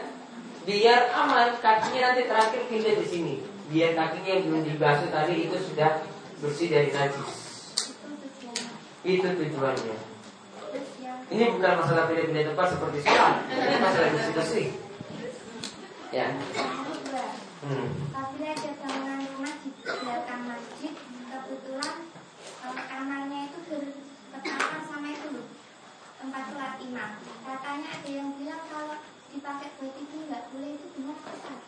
Biar 0.62 1.10
aman 1.10 1.58
kakinya 1.58 2.14
nanti 2.14 2.30
terakhir 2.30 2.62
pindah 2.70 2.94
di 2.94 3.06
sini. 3.10 3.34
Biar 3.74 3.98
kakinya 3.98 4.30
yang 4.38 4.44
belum 4.46 4.62
dibasuh 4.70 5.10
tadi 5.10 5.50
itu 5.50 5.58
sudah 5.58 5.98
bersih 6.38 6.70
dari 6.70 6.94
najis. 6.94 7.30
Itu 9.02 9.26
tujuannya. 9.34 9.98
Ini 11.30 11.44
bukan 11.58 11.72
masalah 11.74 12.06
pindah-pindah 12.06 12.54
tempat 12.54 12.66
seperti 12.70 12.98
sholat, 13.02 13.34
ini 13.50 13.76
masalah 13.82 14.08
bersih-bersih. 14.14 14.66
Ya. 16.14 16.26
Hmm. 17.60 17.86
Apabila 18.16 18.50
ada 18.56 18.70
bangunan 18.82 19.20
rumah 19.36 19.54
di 19.62 19.70
belakang 19.84 20.42
masjid, 20.48 20.94
kebetulan 21.28 21.96
uh, 22.64 22.80
kamarnya 22.88 23.40
itu 23.52 23.58
berdekatan 23.68 24.82
sama 24.88 25.08
itu 25.12 25.26
loh, 25.38 25.46
tempat 26.30 26.46
sholat 26.54 26.78
imam. 26.78 27.10
Katanya 27.42 27.88
ada 27.90 28.06
yang 28.06 28.30
bilang 28.38 28.62
kalau 28.70 29.02
dipakai 29.34 29.66
buat 29.82 29.94
itu 29.98 30.14
nggak 30.30 30.42
boleh 30.54 30.70
itu 30.78 30.86
benar 30.94 31.18
besar. 31.26 31.58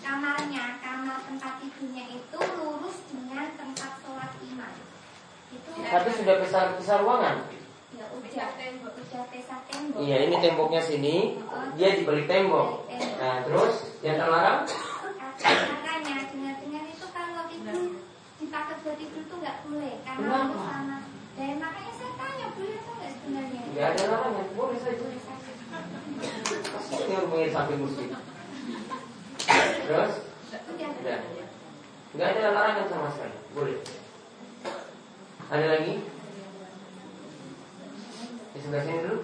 Kamarnya, 0.00 0.64
kamar 0.80 1.18
tempat 1.28 1.52
tidurnya 1.60 2.04
itu 2.08 2.38
lurus 2.56 2.96
dengan 3.12 3.52
tempat 3.52 4.00
sholat 4.00 4.32
imam. 4.40 4.72
Itu 5.52 5.68
Tapi 5.76 6.08
sudah 6.16 6.34
besar 6.40 6.64
besar 6.80 7.04
ruangan. 7.04 7.36
Ya 7.92 8.08
udah, 8.16 8.48
udah 8.80 9.24
besar 9.28 9.60
tembok. 9.68 10.00
Iya, 10.00 10.16
ini 10.24 10.34
temboknya 10.40 10.80
sini, 10.80 11.36
oh, 11.44 11.68
dia 11.76 11.92
dibeli 11.92 12.24
tembok. 12.24 12.88
Nah, 13.20 13.44
terus 13.44 14.00
yang 14.00 14.16
terlarang? 14.16 14.64
Makanya 15.36 16.16
dengar-dengar 16.32 16.84
itu 16.88 17.06
kalau 17.12 17.44
itu 17.52 17.76
dipakai 18.40 18.74
buat 18.80 18.96
tidur 18.96 19.20
itu 19.20 19.34
nggak 19.36 19.56
boleh 19.68 20.00
karena 20.00 20.48
sama. 20.48 20.98
Dan 21.32 21.56
makanya 21.56 21.92
saya 21.96 22.12
tanya 22.20 22.46
boleh 22.52 22.76
atau 22.76 22.92
nggak 22.92 23.12
sebenarnya? 23.16 23.62
Nggak 23.72 23.88
ada 23.96 24.04
larangan, 24.12 24.46
boleh 24.52 24.78
saja. 24.78 25.06
Ini 26.92 27.14
hubungin 27.24 27.50
sampai 27.50 27.76
musik. 27.80 28.08
Terus? 29.88 30.12
Udah. 30.52 31.20
Nggak 32.12 32.28
ada 32.36 32.52
larangan 32.52 32.86
sama 32.92 33.08
sekali, 33.16 33.36
boleh. 33.56 33.80
Ada 35.48 35.66
lagi? 35.72 35.94
Di 38.52 38.58
sebelah 38.60 38.84
sini 38.84 39.00
dulu. 39.00 39.18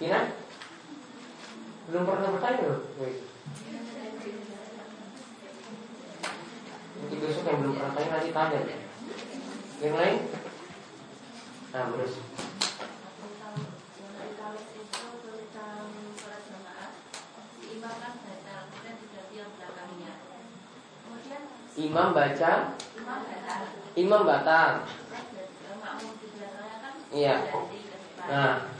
Kina? 0.00 0.20
Belum 1.92 2.08
pernah 2.08 2.32
bertanya 2.32 2.64
loh. 2.72 2.80
Nanti 6.94 7.14
besok 7.20 7.44
yang 7.44 7.60
belum 7.60 7.76
pernah 7.76 7.92
tanya 7.92 8.08
nanti 8.16 8.32
tanya 8.32 8.58
ya. 8.64 8.83
Yang 9.82 9.94
lain? 9.98 10.18
Nah, 11.74 11.84
terus. 11.90 12.14
Imam 21.74 22.14
baca 22.14 22.70
Imam 23.98 24.22
batal 24.22 24.86
Iya 27.10 27.34
Nah 28.30 28.74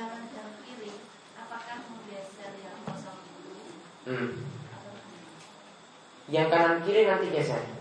kanan 0.00 0.64
kiri 0.64 0.90
hmm. 4.08 4.30
Yang 6.32 6.48
kanan 6.48 6.78
kiri 6.88 7.02
nanti 7.04 7.26
geser 7.28 7.79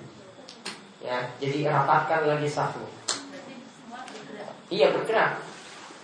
Ya, 1.10 1.26
jadi 1.42 1.74
rapatkan 1.74 2.30
lagi 2.30 2.46
satu 2.46 2.86
Iya 4.70 4.94
bergerak. 4.94 5.42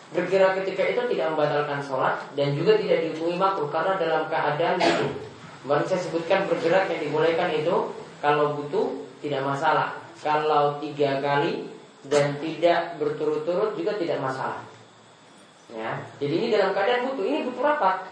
Bergerak 0.10 0.58
ketika 0.66 0.82
itu 0.82 1.02
tidak 1.14 1.38
membatalkan 1.38 1.78
sholat 1.86 2.18
Dan 2.34 2.58
juga 2.58 2.74
tidak 2.82 3.06
dihukumi 3.06 3.38
makruh 3.38 3.70
Karena 3.70 4.02
dalam 4.02 4.26
keadaan 4.26 4.82
itu. 4.82 5.30
Baru 5.70 5.86
saya 5.86 6.02
sebutkan 6.02 6.50
bergerak 6.50 6.90
yang 6.90 7.06
dibolehkan 7.06 7.54
itu 7.54 7.94
Kalau 8.18 8.58
butuh 8.58 9.06
tidak 9.22 9.46
masalah. 9.46 9.94
Kalau 10.26 10.82
tiga 10.82 11.22
kali 11.22 11.70
Dan 12.02 12.42
tidak 12.42 12.98
berturut-turut 12.98 13.78
juga 13.78 13.94
tidak 14.02 14.18
masalah. 14.18 14.66
Ya, 15.74 15.98
jadi 16.22 16.34
ini 16.38 16.48
dalam 16.54 16.78
keadaan 16.78 17.10
butuh, 17.10 17.26
ini 17.26 17.42
butuh 17.50 17.66
rapat. 17.66 18.06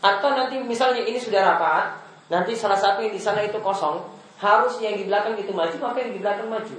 Atau 0.00 0.32
nanti 0.32 0.56
misalnya 0.56 1.04
ini 1.04 1.20
sudah 1.20 1.44
rapat, 1.44 2.00
nanti 2.32 2.56
salah 2.56 2.80
satu 2.80 3.04
yang 3.04 3.12
di 3.12 3.20
sana 3.20 3.44
itu 3.44 3.60
kosong, 3.60 4.00
harus 4.38 4.74
yang 4.82 4.98
di 4.98 5.04
belakang 5.06 5.38
itu 5.38 5.52
maju, 5.54 5.76
maka 5.78 5.98
yang 6.02 6.12
di 6.14 6.20
belakang 6.20 6.48
maju. 6.50 6.76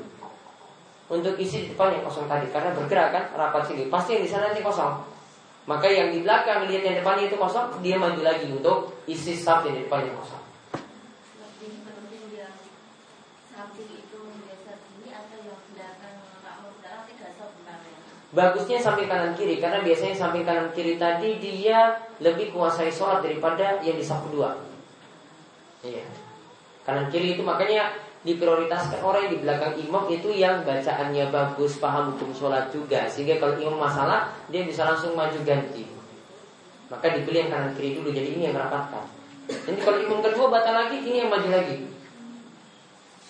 Untuk 1.06 1.38
isi 1.38 1.66
di 1.66 1.68
depan 1.72 1.94
yang 1.94 2.04
kosong 2.04 2.26
tadi, 2.26 2.50
karena 2.50 2.74
bergerak 2.74 3.10
kan 3.14 3.24
rapat 3.38 3.70
sini, 3.70 3.88
pasti 3.94 4.18
yang 4.18 4.24
di 4.26 4.32
sana 4.32 4.50
nanti 4.50 4.66
kosong. 4.66 5.06
Maka 5.66 5.90
yang 5.90 6.14
di 6.14 6.22
belakang 6.22 6.66
lihat 6.70 6.82
yang 6.82 6.98
depannya 7.02 7.30
itu 7.30 7.38
kosong, 7.38 7.82
dia 7.82 7.98
maju 7.98 8.22
lagi 8.22 8.50
untuk 8.50 8.94
isi 9.06 9.38
saf 9.38 9.66
yang 9.66 9.78
di 9.78 9.86
depannya 9.86 10.14
kosong. 10.18 10.42
Yang 11.38 11.52
samping 11.54 11.74
sebenarnya 17.14 17.96
Bagusnya 18.36 18.78
samping 18.84 19.08
kanan 19.08 19.32
kiri 19.32 19.64
karena 19.64 19.80
biasanya 19.80 20.12
samping 20.12 20.44
kanan 20.44 20.68
kiri 20.76 21.00
tadi 21.00 21.40
dia 21.40 22.04
lebih 22.20 22.52
kuasai 22.52 22.92
sholat 22.92 23.24
daripada 23.24 23.80
yang 23.80 23.96
di 23.96 24.04
safu 24.04 24.28
dua. 24.28 24.60
Iya. 25.86 26.25
Kanan 26.86 27.10
kiri 27.10 27.34
itu 27.34 27.42
makanya 27.42 27.98
diprioritaskan 28.26 29.02
orang 29.02 29.30
yang 29.30 29.34
di 29.38 29.40
belakang 29.42 29.74
imam 29.78 30.06
itu 30.10 30.30
yang 30.34 30.62
bacaannya 30.66 31.30
bagus, 31.34 31.82
paham 31.82 32.14
hukum 32.14 32.30
sholat 32.34 32.70
juga. 32.70 33.10
Sehingga 33.10 33.42
kalau 33.42 33.58
imam 33.58 33.82
masalah 33.82 34.34
dia 34.54 34.62
bisa 34.66 34.86
langsung 34.86 35.18
maju 35.18 35.38
ganti. 35.42 35.86
Maka 36.90 37.18
dipilih 37.18 37.50
yang 37.50 37.52
kanan 37.52 37.72
kiri 37.74 37.98
dulu. 37.98 38.14
Jadi 38.14 38.38
ini 38.38 38.50
yang 38.50 38.56
merapatkan. 38.56 39.06
Nanti 39.46 39.82
kalau 39.82 39.98
imam 40.02 40.22
kedua 40.22 40.50
batal 40.50 40.74
lagi, 40.74 41.02
ini 41.02 41.26
yang 41.26 41.30
maju 41.34 41.50
lagi. 41.50 41.90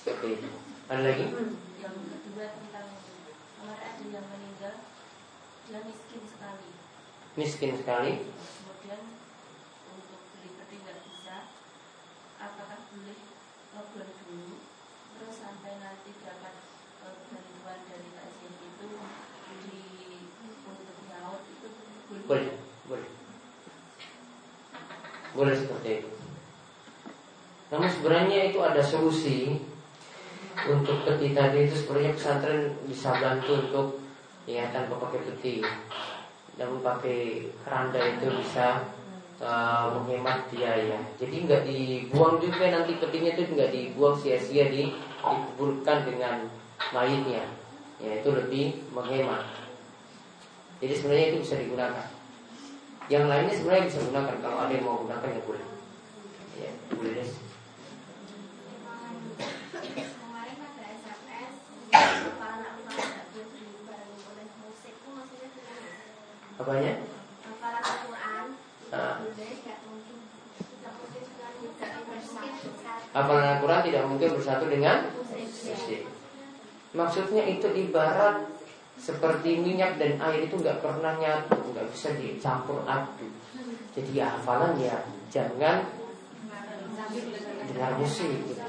Seperti 0.04 0.28
itu. 0.38 0.50
Ada 0.86 1.02
lagi? 1.02 1.26
Yang 1.82 1.96
kedua 2.30 2.46
tentang 2.54 2.88
Kemarin 3.58 3.90
ada 3.90 4.06
yang 4.06 4.26
meninggal 4.30 4.74
Dia 5.66 5.80
miskin 5.82 6.22
sekali 6.30 6.70
Miskin 7.34 7.72
sekali. 7.74 8.12
Kemudian 8.22 9.02
untuk 9.90 10.22
beli 10.30 10.50
peti 10.54 10.76
nggak 10.78 10.98
bisa 11.10 11.36
Apakah 12.38 12.80
boleh 12.94 13.35
ngeblon 13.76 14.10
dulu 14.24 14.56
Terus 15.16 15.36
sampai 15.36 15.72
nanti 15.84 16.10
dapat 16.24 16.54
eh, 17.04 17.16
bantuan 17.28 17.80
dari 17.92 18.10
kajian 18.16 18.54
itu 18.64 18.88
di 19.68 19.84
untuk 20.64 21.00
nyaut 21.12 21.44
itu 21.52 21.68
Boleh, 22.26 22.56
boleh. 22.88 23.10
Boleh 25.36 25.56
seperti 25.56 25.90
itu. 26.00 26.10
Namun 27.76 27.90
sebenarnya 27.92 28.40
itu 28.56 28.60
ada 28.64 28.80
solusi 28.80 29.60
untuk 30.64 31.04
peti 31.04 31.36
tadi 31.36 31.68
itu 31.68 31.76
sebenarnya 31.76 32.16
pesantren 32.16 32.72
bisa 32.88 33.20
bantu 33.20 33.52
untuk 33.68 33.88
ya 34.48 34.72
tanpa 34.72 34.96
pakai 34.96 35.22
peti. 35.28 35.60
Namun 36.56 36.80
pakai 36.80 37.52
keranda 37.66 38.00
itu 38.00 38.32
bisa 38.40 38.95
uh, 39.42 39.92
menghemat 40.00 40.48
biaya. 40.52 41.00
Jadi 41.20 41.36
nggak 41.44 41.64
dibuang 41.68 42.40
juga 42.40 42.72
nanti 42.72 42.96
petinya 43.00 43.36
itu 43.36 43.42
nggak 43.52 43.72
dibuang 43.74 44.16
sia-sia 44.20 44.72
di 44.72 44.96
dikuburkan 45.26 46.06
dengan 46.06 46.36
mayitnya. 46.94 47.44
Ya 47.98 48.22
itu 48.22 48.30
lebih 48.30 48.66
menghemat. 48.94 49.42
Jadi 50.84 50.94
sebenarnya 50.94 51.26
itu 51.34 51.38
bisa 51.42 51.56
digunakan. 51.58 52.08
Yang 53.06 53.26
lainnya 53.30 53.54
sebenarnya 53.54 53.86
bisa 53.90 54.00
gunakan 54.02 54.36
kalau 54.42 54.58
ada 54.66 54.74
yang 54.74 54.86
mau 54.86 55.02
gunakan 55.02 55.30
ya 55.30 55.42
boleh. 55.46 55.66
Ya, 56.56 56.72
boleh 56.94 57.12
deh. 57.22 57.30
Kemarin 59.96 60.58
ada 60.58 60.84
SMS 60.88 61.52
Para 62.40 62.54
anak 62.58 62.72
lupa 62.80 62.94
tidak 62.96 63.26
boleh 63.36 63.48
dibarengi 63.54 64.20
oleh 64.26 64.46
musik 64.64 64.94
itu 64.98 65.10
maksudnya 65.12 65.48
gimana? 65.54 65.92
Apanya? 66.58 66.94
Para 67.62 67.80
Al-Quran 67.82 68.46
Ah. 68.94 69.18
boleh 69.18 69.52
nggak 69.66 69.80
mungkin 69.90 70.18
tidak 70.56 70.94
mungkin 70.96 71.22
sekali 71.26 71.58
tidak 71.74 71.92
bersatu 72.06 72.68
Hafalan 73.12 73.48
Al-Quran 73.58 73.82
tidak 73.82 74.04
mungkin 74.06 74.30
bersatu 74.38 74.66
dengan 74.70 74.98
musik 75.12 75.48
musik. 75.50 76.02
Maksudnya 76.96 77.44
itu 77.44 77.68
ibarat 77.76 78.48
seperti 78.96 79.60
minyak 79.60 80.00
dan 80.00 80.16
air 80.16 80.48
itu 80.48 80.56
nggak 80.56 80.80
pernah 80.80 81.20
nyatu, 81.20 81.60
nggak 81.76 81.92
bisa 81.92 82.16
dicampur 82.16 82.88
aduk. 82.88 83.32
Jadi 83.92 84.12
ya 84.16 84.32
hafalan 84.40 84.80
ya 84.80 85.04
jangan 85.28 85.84
dengar 87.68 87.92
musik. 88.00 88.32
Gitu. 88.32 88.64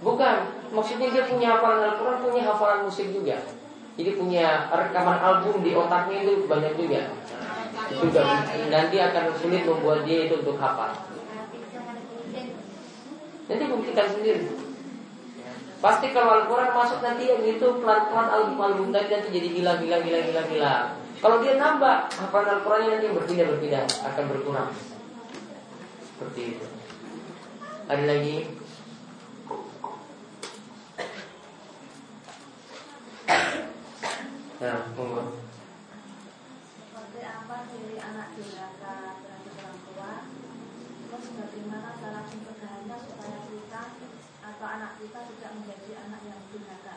Bukan, 0.00 0.36
maksudnya 0.72 1.12
dia 1.12 1.24
punya 1.28 1.48
hafalan 1.60 1.92
Al-Quran, 1.92 2.18
punya 2.24 2.42
hafalan 2.48 2.88
musik 2.88 3.12
juga. 3.12 3.36
Jadi 4.00 4.16
punya 4.16 4.72
rekaman 4.72 5.20
album 5.20 5.60
di 5.60 5.76
otaknya 5.76 6.24
itu 6.24 6.48
banyak 6.48 6.72
juga. 6.80 7.19
Juga 7.90 8.22
nanti 8.70 8.96
akan 9.02 9.24
sulit 9.34 9.66
membuat 9.66 10.06
dia 10.06 10.30
itu 10.30 10.38
untuk 10.38 10.56
hafal. 10.62 10.94
Nanti 13.50 13.64
buktikan 13.66 14.06
sendiri. 14.06 14.46
Pasti 15.80 16.12
kalau 16.12 16.44
Al-Quran 16.44 16.76
masuk 16.76 17.00
nanti 17.00 17.24
yang 17.24 17.40
itu 17.40 17.66
pelan-pelan 17.80 18.28
album-album 18.28 18.92
tadi 18.92 19.08
nanti 19.16 19.28
jadi 19.32 19.48
gila, 19.48 19.72
gila, 19.80 19.96
gila, 20.04 20.20
gila, 20.28 20.42
gila. 20.44 20.74
Kalau 21.20 21.36
dia 21.40 21.56
nambah 21.56 21.96
hafalan 22.20 22.60
Al-Qurannya 22.60 22.88
nanti 22.94 23.04
yang 23.08 23.16
berpindah-berpindah 23.16 23.84
akan 24.12 24.24
berkurang. 24.28 24.70
Seperti 26.04 26.40
itu. 26.56 26.66
Ada 27.88 28.04
lagi? 28.06 28.36
Nah, 34.60 34.84
monggo. 34.92 35.40
Seperti 36.76 37.20
apa 37.24 37.56
durhaka 38.40 39.20
terhadap 39.20 39.54
orang 39.60 39.78
tua 39.84 40.12
Terus 41.10 41.26
bagaimana 41.36 41.88
cara 42.00 42.20
pencegahannya 42.24 42.96
supaya 43.04 43.38
kita 43.44 43.82
atau 44.40 44.66
anak 44.66 44.92
kita 44.96 45.20
tidak 45.28 45.50
menjadi 45.60 45.88
anak 46.08 46.20
yang 46.24 46.40
durhaka 46.48 46.96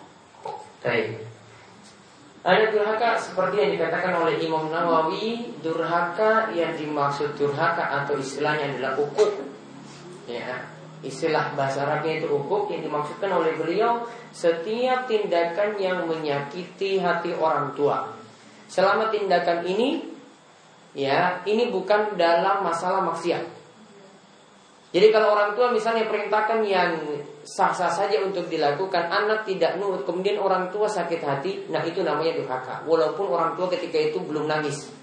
Baik. 0.83 1.23
Ada 2.43 2.75
durhaka 2.75 3.09
seperti 3.23 3.55
yang 3.55 3.71
dikatakan 3.79 4.19
oleh 4.19 4.35
Imam 4.43 4.67
Nawawi, 4.67 5.55
durhaka 5.63 6.51
yang 6.51 6.75
dimaksud 6.75 7.39
durhaka 7.39 8.03
atau 8.03 8.19
istilahnya 8.19 8.75
adalah 8.75 8.99
ukuk. 8.99 9.47
Ya, 10.27 10.67
istilah 10.99 11.55
bahasa 11.55 11.87
Arabnya 11.87 12.19
itu 12.19 12.27
ukuk 12.27 12.67
yang 12.67 12.83
dimaksudkan 12.83 13.31
oleh 13.31 13.55
beliau 13.55 14.03
setiap 14.35 15.07
tindakan 15.07 15.79
yang 15.79 16.03
menyakiti 16.03 16.99
hati 16.99 17.31
orang 17.31 17.71
tua. 17.79 18.11
Selama 18.67 19.07
tindakan 19.07 19.63
ini 19.63 20.12
ya, 20.93 21.41
ini 21.45 21.69
bukan 21.73 22.15
dalam 22.15 22.61
masalah 22.61 23.01
maksiat. 23.05 23.43
Jadi 24.93 25.09
kalau 25.09 25.33
orang 25.33 25.57
tua 25.57 25.73
misalnya 25.73 26.05
perintahkan 26.05 26.61
yang 26.69 27.01
sah-sah 27.41 27.89
saja 27.89 28.21
untuk 28.21 28.45
dilakukan, 28.45 29.09
anak 29.09 29.41
tidak 29.49 29.81
nurut, 29.81 30.05
kemudian 30.05 30.37
orang 30.37 30.69
tua 30.69 30.85
sakit 30.85 31.17
hati, 31.17 31.65
nah 31.73 31.81
itu 31.81 32.05
namanya 32.05 32.37
durhaka. 32.37 32.85
Walaupun 32.85 33.25
orang 33.25 33.57
tua 33.57 33.73
ketika 33.73 33.97
itu 33.97 34.21
belum 34.21 34.45
nangis. 34.45 34.93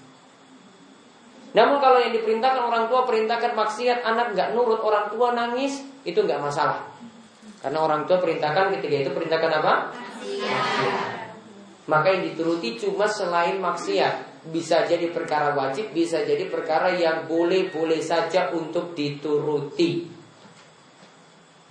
Namun 1.51 1.83
kalau 1.83 1.99
yang 1.99 2.15
diperintahkan 2.15 2.63
orang 2.63 2.87
tua 2.87 3.03
perintahkan 3.03 3.51
maksiat, 3.51 4.07
anak 4.07 4.31
nggak 4.31 4.55
nurut, 4.55 4.79
orang 4.79 5.11
tua 5.11 5.35
nangis, 5.35 5.83
itu 6.07 6.23
nggak 6.23 6.39
masalah. 6.39 6.87
Karena 7.59 7.83
orang 7.83 8.07
tua 8.07 8.23
perintahkan 8.23 8.71
ketika 8.79 8.95
itu 8.95 9.11
perintahkan 9.11 9.51
apa? 9.59 9.73
Maksiat. 9.91 11.11
Maka 11.91 12.07
yang 12.15 12.31
dituruti 12.31 12.79
cuma 12.79 13.11
selain 13.11 13.59
maksiat 13.59 14.30
Bisa 14.49 14.89
jadi 14.89 15.13
perkara 15.13 15.53
wajib 15.53 15.93
Bisa 15.93 16.25
jadi 16.25 16.49
perkara 16.49 16.89
yang 16.97 17.29
boleh-boleh 17.29 18.01
saja 18.01 18.49
untuk 18.49 18.97
dituruti. 18.97 20.09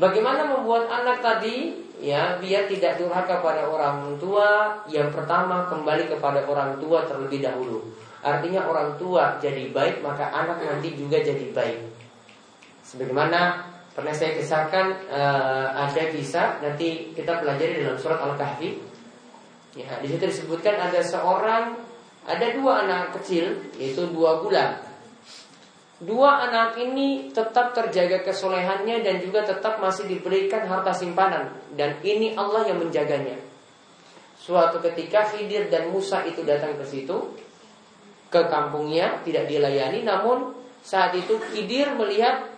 Bagaimana 0.01 0.49
membuat 0.49 0.89
anak 0.89 1.21
tadi? 1.21 1.77
Ya 2.01 2.41
biar 2.41 2.65
tidak 2.65 2.97
durhaka 2.97 3.45
pada 3.45 3.69
orang 3.69 4.17
tua. 4.17 4.81
Yang 4.89 5.13
pertama 5.13 5.69
kembali 5.69 6.09
kepada 6.09 6.47
orang 6.49 6.81
tua 6.81 7.05
terlebih 7.05 7.45
dahulu. 7.45 7.85
Artinya 8.25 8.65
orang 8.65 8.97
tua 8.97 9.37
jadi 9.41 9.69
baik 9.73 10.01
maka 10.01 10.29
anak 10.33 10.65
nanti 10.65 10.97
juga 10.97 11.21
jadi 11.21 11.53
baik. 11.53 11.81
Sebagaimana 12.85 13.69
pernah 13.93 14.17
saya 14.17 14.33
kisahkan 14.37 14.97
uh, 15.13 15.69
ada 15.77 16.03
kisah 16.09 16.65
nanti 16.65 17.13
kita 17.13 17.41
pelajari 17.45 17.85
dalam 17.85 18.01
surat 18.01 18.21
Al-Kahfi. 18.21 18.81
Ya, 19.77 20.01
di 20.03 20.11
situ 20.11 20.27
disebutkan 20.27 20.83
ada 20.83 20.99
seorang, 20.99 21.79
ada 22.29 22.47
dua 22.53 22.85
anak 22.85 23.17
kecil, 23.21 23.57
yaitu 23.81 24.05
dua 24.13 24.45
bulan. 24.45 24.77
Dua 26.01 26.49
anak 26.49 26.81
ini 26.81 27.29
tetap 27.29 27.77
terjaga 27.77 28.25
kesolehannya 28.25 29.05
dan 29.05 29.21
juga 29.21 29.45
tetap 29.45 29.77
masih 29.85 30.09
diberikan 30.09 30.65
harta 30.65 30.97
simpanan. 30.97 31.53
Dan 31.77 32.01
ini 32.01 32.33
Allah 32.33 32.65
yang 32.69 32.81
menjaganya. 32.81 33.37
Suatu 34.41 34.81
ketika 34.81 35.29
Khidir 35.29 35.69
dan 35.69 35.93
Musa 35.93 36.25
itu 36.25 36.41
datang 36.41 36.73
ke 36.81 36.85
situ, 36.89 37.37
ke 38.33 38.41
kampungnya, 38.49 39.21
tidak 39.29 39.45
dilayani. 39.53 40.01
Namun 40.01 40.57
saat 40.81 41.13
itu 41.13 41.37
Khidir 41.37 41.93
melihat 41.93 42.49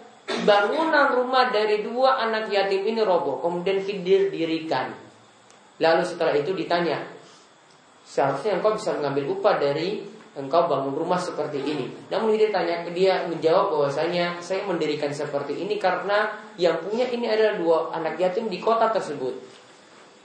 bangunan 0.47 1.11
rumah 1.11 1.51
dari 1.51 1.83
dua 1.83 2.23
anak 2.23 2.47
yatim 2.47 2.87
ini 2.87 3.03
roboh. 3.03 3.43
Kemudian 3.43 3.83
Khidir 3.83 4.31
dirikan. 4.31 4.95
Lalu 5.83 6.07
setelah 6.07 6.39
itu 6.39 6.55
ditanya, 6.55 7.03
seharusnya 8.13 8.61
engkau 8.61 8.77
bisa 8.77 8.93
mengambil 9.01 9.33
upah 9.33 9.57
dari 9.57 10.05
engkau 10.37 10.69
bangun 10.69 10.93
rumah 10.93 11.17
seperti 11.17 11.65
ini. 11.65 11.89
Namun 12.13 12.37
dia 12.37 12.53
tanya 12.53 12.85
dia 12.93 13.25
menjawab 13.25 13.73
bahwasanya 13.73 14.37
saya 14.45 14.69
mendirikan 14.69 15.09
seperti 15.09 15.65
ini 15.65 15.81
karena 15.81 16.29
yang 16.61 16.77
punya 16.85 17.09
ini 17.09 17.25
adalah 17.25 17.57
dua 17.57 17.79
anak 17.97 18.21
yatim 18.21 18.53
di 18.53 18.61
kota 18.61 18.93
tersebut. 18.93 19.33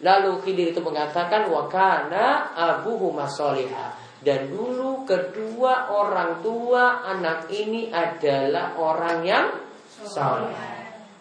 Lalu 0.04 0.32
Khidir 0.43 0.76
itu 0.76 0.84
mengatakan 0.84 1.47
wakana 1.47 2.54
abuhu 2.54 3.15
masolihah 3.15 3.95
dan 4.21 4.52
dulu 4.52 5.08
kedua 5.08 5.88
orang 5.88 6.43
tua 6.43 7.08
anak 7.08 7.47
ini 7.47 7.88
adalah 7.89 8.76
orang 8.76 9.23
yang 9.23 9.47
soleh. 10.04 10.76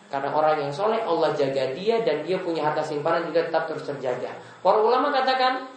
Karena 0.07 0.31
orang 0.31 0.62
yang 0.62 0.72
soleh 0.74 1.02
Allah 1.02 1.35
jaga 1.35 1.74
dia 1.74 2.02
dan 2.07 2.22
dia 2.22 2.38
punya 2.38 2.70
harta 2.70 2.87
simpanan 2.87 3.26
juga 3.26 3.50
tetap 3.50 3.66
terus 3.66 3.83
terjaga. 3.83 4.31
Para 4.62 4.79
ulama 4.79 5.11
katakan 5.11 5.76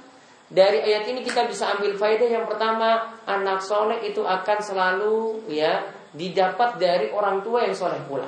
dari 0.50 0.82
ayat 0.82 1.06
ini 1.06 1.22
kita 1.22 1.46
bisa 1.46 1.78
ambil 1.78 1.94
faedah 1.94 2.26
yang 2.26 2.50
pertama 2.50 3.22
anak 3.30 3.62
soleh 3.62 4.02
itu 4.02 4.26
akan 4.26 4.58
selalu 4.66 5.46
ya 5.46 5.86
didapat 6.10 6.82
dari 6.82 7.14
orang 7.14 7.46
tua 7.46 7.70
yang 7.70 7.78
soleh 7.78 8.02
pula. 8.10 8.26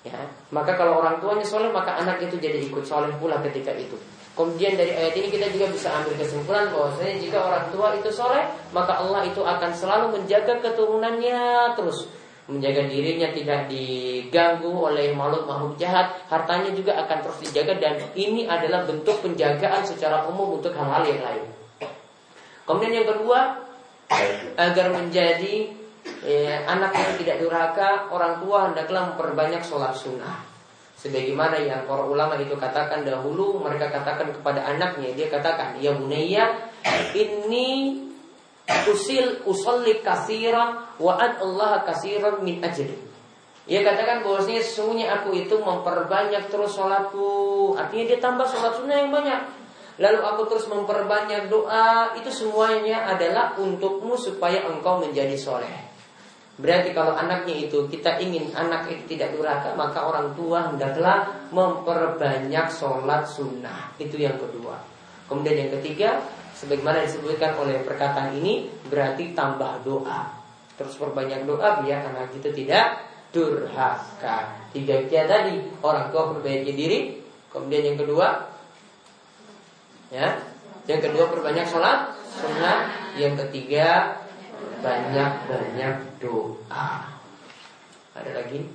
Ya, 0.00 0.16
maka 0.52 0.76
kalau 0.76 1.00
orang 1.00 1.20
tuanya 1.20 1.44
soleh 1.44 1.68
maka 1.72 1.96
anak 2.00 2.24
itu 2.24 2.36
jadi 2.36 2.56
ikut 2.68 2.84
soleh 2.84 3.12
pula 3.16 3.40
ketika 3.40 3.72
itu. 3.72 3.96
Kemudian 4.36 4.76
dari 4.76 4.92
ayat 4.96 5.12
ini 5.16 5.28
kita 5.28 5.52
juga 5.52 5.72
bisa 5.72 5.88
ambil 5.92 6.16
kesimpulan 6.16 6.68
bahwasanya 6.72 7.16
jika 7.20 7.38
orang 7.44 7.64
tua 7.72 7.92
itu 7.96 8.08
soleh 8.08 8.44
maka 8.72 9.00
Allah 9.00 9.24
itu 9.24 9.40
akan 9.44 9.70
selalu 9.72 10.20
menjaga 10.20 10.60
keturunannya 10.64 11.40
terus 11.76 12.08
menjaga 12.50 12.90
dirinya 12.90 13.30
tidak 13.30 13.70
diganggu 13.70 14.74
oleh 14.74 15.14
makhluk-makhluk 15.14 15.78
jahat, 15.78 16.18
hartanya 16.26 16.74
juga 16.74 16.98
akan 17.06 17.18
terus 17.22 17.38
dijaga 17.46 17.78
dan 17.78 17.94
ini 18.18 18.50
adalah 18.50 18.82
bentuk 18.82 19.22
penjagaan 19.22 19.86
secara 19.86 20.26
umum 20.26 20.58
untuk 20.58 20.74
hal-hal 20.74 21.06
yang 21.06 21.22
lain. 21.22 21.44
Kemudian 22.66 23.02
yang 23.02 23.08
kedua, 23.08 23.70
agar 24.58 24.86
menjadi 24.90 25.70
ya, 26.26 26.66
anak 26.66 26.90
yang 26.94 27.12
tidak 27.22 27.36
durhaka, 27.38 28.10
orang 28.10 28.42
tua 28.42 28.70
hendaklah 28.70 29.14
memperbanyak 29.14 29.62
sholat 29.62 29.94
sunnah. 29.94 30.42
Sebagaimana 31.00 31.56
yang 31.64 31.88
para 31.88 32.04
ulama 32.04 32.36
itu 32.36 32.52
katakan 32.60 33.08
dahulu, 33.08 33.56
mereka 33.56 33.88
katakan 33.88 34.36
kepada 34.36 34.60
anaknya, 34.68 35.16
dia 35.16 35.32
katakan, 35.32 35.80
ya 35.80 35.96
bunayya, 35.96 36.52
ini 37.16 37.96
usil 38.90 39.44
usolli 39.46 40.02
kasiran 40.02 40.98
wa 40.98 41.14
an 41.18 41.38
Allah 41.40 41.82
kasiran 41.84 42.42
min 42.42 42.62
ajri. 42.62 42.96
Ia 43.70 43.86
katakan 43.86 44.26
bahwasanya 44.26 44.66
sesungguhnya 44.66 45.06
aku 45.20 45.36
itu 45.36 45.54
memperbanyak 45.62 46.50
terus 46.50 46.74
sholatku. 46.74 47.72
Artinya 47.78 48.04
dia 48.10 48.18
tambah 48.18 48.46
sholat 48.50 48.74
sunnah 48.74 48.96
yang 48.98 49.14
banyak. 49.14 49.40
Lalu 50.00 50.18
aku 50.26 50.42
terus 50.50 50.66
memperbanyak 50.66 51.46
doa. 51.46 52.16
Itu 52.18 52.34
semuanya 52.34 53.06
adalah 53.06 53.54
untukmu 53.60 54.18
supaya 54.18 54.66
engkau 54.66 54.98
menjadi 54.98 55.38
soleh. 55.38 55.90
Berarti 56.60 56.92
kalau 56.92 57.16
anaknya 57.16 57.68
itu 57.68 57.88
kita 57.88 58.20
ingin 58.20 58.52
anak 58.52 58.84
itu 58.92 59.16
tidak 59.16 59.32
durhaka 59.32 59.72
maka 59.78 60.04
orang 60.04 60.36
tua 60.36 60.68
hendaklah 60.68 61.48
memperbanyak 61.54 62.66
sholat 62.68 63.24
sunnah. 63.24 63.94
Itu 63.96 64.18
yang 64.18 64.36
kedua. 64.36 64.76
Kemudian 65.30 65.56
yang 65.56 65.72
ketiga 65.78 66.20
Sebagaimana 66.60 67.08
disebutkan 67.08 67.56
oleh 67.56 67.80
perkataan 67.80 68.36
ini 68.36 68.68
berarti 68.92 69.32
tambah 69.32 69.80
doa. 69.80 70.28
Terus 70.76 71.00
perbanyak 71.00 71.48
doa 71.48 71.80
biar 71.80 72.04
anak 72.12 72.36
itu 72.36 72.52
tidak 72.52 73.00
durhaka. 73.32 74.60
Tiga 74.68 75.08
kia 75.08 75.24
tadi 75.24 75.56
orang 75.80 76.12
tua 76.12 76.36
perbaiki 76.36 76.76
diri. 76.76 77.00
Kemudian 77.48 77.82
yang 77.82 77.98
kedua, 77.98 78.52
ya, 80.12 80.36
yang 80.84 81.00
kedua 81.00 81.32
perbanyak 81.32 81.64
sholat 81.64 82.12
sunnah. 82.28 82.92
Yang 83.16 83.48
ketiga 83.48 84.20
banyak-banyak 84.84 86.20
doa. 86.20 87.08
Ada 88.12 88.30
lagi? 88.36 88.68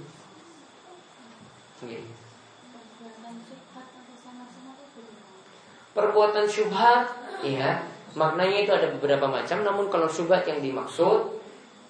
Gini. 1.85 2.09
Perbuatan 5.95 6.43
syubhat 6.51 7.24
Iya, 7.43 7.83
maknanya 8.15 8.57
itu 8.63 8.71
ada 8.71 8.87
beberapa 8.95 9.27
macam. 9.27 9.65
Namun 9.65 9.91
kalau 9.91 10.07
subhat 10.07 10.47
yang 10.47 10.63
dimaksud 10.63 11.35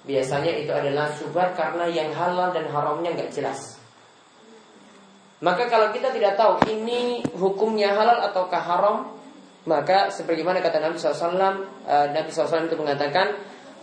biasanya 0.05 0.53
itu 0.53 0.71
adalah 0.73 1.09
subhat 1.13 1.57
karena 1.57 1.89
yang 1.89 2.13
halal 2.13 2.53
dan 2.53 2.69
haramnya 2.69 3.13
nggak 3.13 3.33
jelas. 3.33 3.77
Maka 5.43 5.67
kalau 5.67 5.91
kita 5.91 6.09
tidak 6.15 6.39
tahu 6.39 6.63
ini 6.71 7.21
hukumnya 7.35 7.91
halal 7.91 8.23
ataukah 8.31 8.61
haram, 8.63 8.97
maka 9.67 10.13
sebagaimana 10.13 10.63
kata 10.63 10.79
Nabi 10.79 10.95
SAW, 10.95 11.35
uh, 11.35 12.07
Nabi 12.13 12.29
SAW 12.31 12.69
itu 12.69 12.77
mengatakan, 12.79 13.35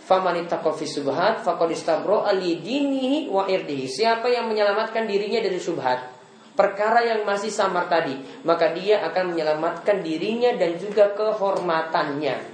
Famanittaqa 0.03 0.75
subhat 0.83 1.47
faqad 1.47 1.71
istabra 1.71 2.27
ali 2.27 2.59
dinihi 2.59 3.31
wa 3.31 3.47
irdihi. 3.47 3.87
Siapa 3.87 4.27
yang 4.27 4.51
menyelamatkan 4.51 5.07
dirinya 5.07 5.39
dari 5.39 5.55
subhat, 5.55 6.12
perkara 6.53 7.01
yang 7.05 7.25
masih 7.25 7.49
samar 7.49 7.89
tadi, 7.89 8.17
maka 8.45 8.73
dia 8.73 9.01
akan 9.09 9.33
menyelamatkan 9.33 10.05
dirinya 10.05 10.53
dan 10.57 10.77
juga 10.77 11.13
kehormatannya. 11.13 12.53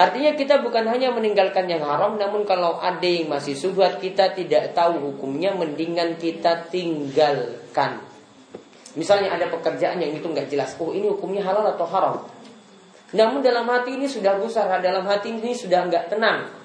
Artinya 0.00 0.32
kita 0.32 0.62
bukan 0.62 0.86
hanya 0.86 1.12
meninggalkan 1.12 1.66
yang 1.66 1.82
haram, 1.84 2.16
namun 2.16 2.46
kalau 2.46 2.78
ada 2.78 3.04
yang 3.04 3.28
masih 3.28 3.52
subhat 3.52 3.98
kita 3.98 4.32
tidak 4.32 4.72
tahu 4.72 5.12
hukumnya, 5.12 5.52
mendingan 5.52 6.16
kita 6.16 6.70
tinggalkan. 6.70 8.00
Misalnya 8.94 9.34
ada 9.34 9.46
pekerjaan 9.50 10.02
yang 10.02 10.14
itu 10.14 10.26
nggak 10.26 10.50
jelas, 10.50 10.74
oh 10.82 10.90
ini 10.90 11.06
hukumnya 11.10 11.46
halal 11.46 11.74
atau 11.74 11.86
haram. 11.86 12.16
Namun 13.10 13.42
dalam 13.42 13.66
hati 13.66 13.98
ini 13.98 14.06
sudah 14.06 14.38
gusar, 14.38 14.70
dalam 14.82 15.02
hati 15.06 15.34
ini 15.34 15.54
sudah 15.54 15.86
nggak 15.86 16.14
tenang. 16.14 16.59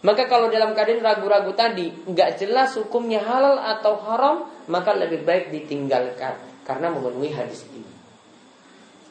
Maka 0.00 0.32
kalau 0.32 0.48
dalam 0.48 0.72
keadaan 0.72 1.04
ragu-ragu 1.04 1.52
tadi 1.52 1.92
nggak 1.92 2.40
jelas 2.40 2.72
hukumnya 2.80 3.20
halal 3.20 3.60
atau 3.60 4.00
haram, 4.08 4.48
maka 4.72 4.96
lebih 4.96 5.28
baik 5.28 5.52
ditinggalkan 5.52 6.40
karena 6.64 6.88
memenuhi 6.88 7.36
hadis 7.36 7.68
ini. 7.68 7.84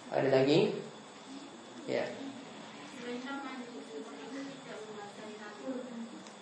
Ada 0.10 0.30
lagi? 0.34 0.73
Ya. 1.86 2.10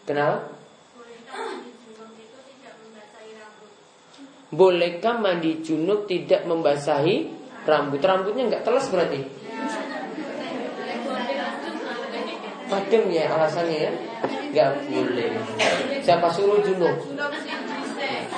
Kenapa? 0.08 0.56
Bolehkah 4.48 5.20
mandi 5.20 5.60
junub 5.60 6.08
tidak 6.08 6.48
membasahi 6.48 7.16
rambut? 7.68 8.00
Rambutnya 8.00 8.48
nggak 8.48 8.64
telas 8.64 8.88
berarti? 8.88 9.28
Padem 12.72 13.04
ya 13.12 13.28
alasannya 13.36 13.80
ya 13.80 13.92
Gak 14.56 14.72
boleh. 14.88 15.32
Siapa 16.04 16.28
suruh 16.32 16.64
junub 16.64 16.96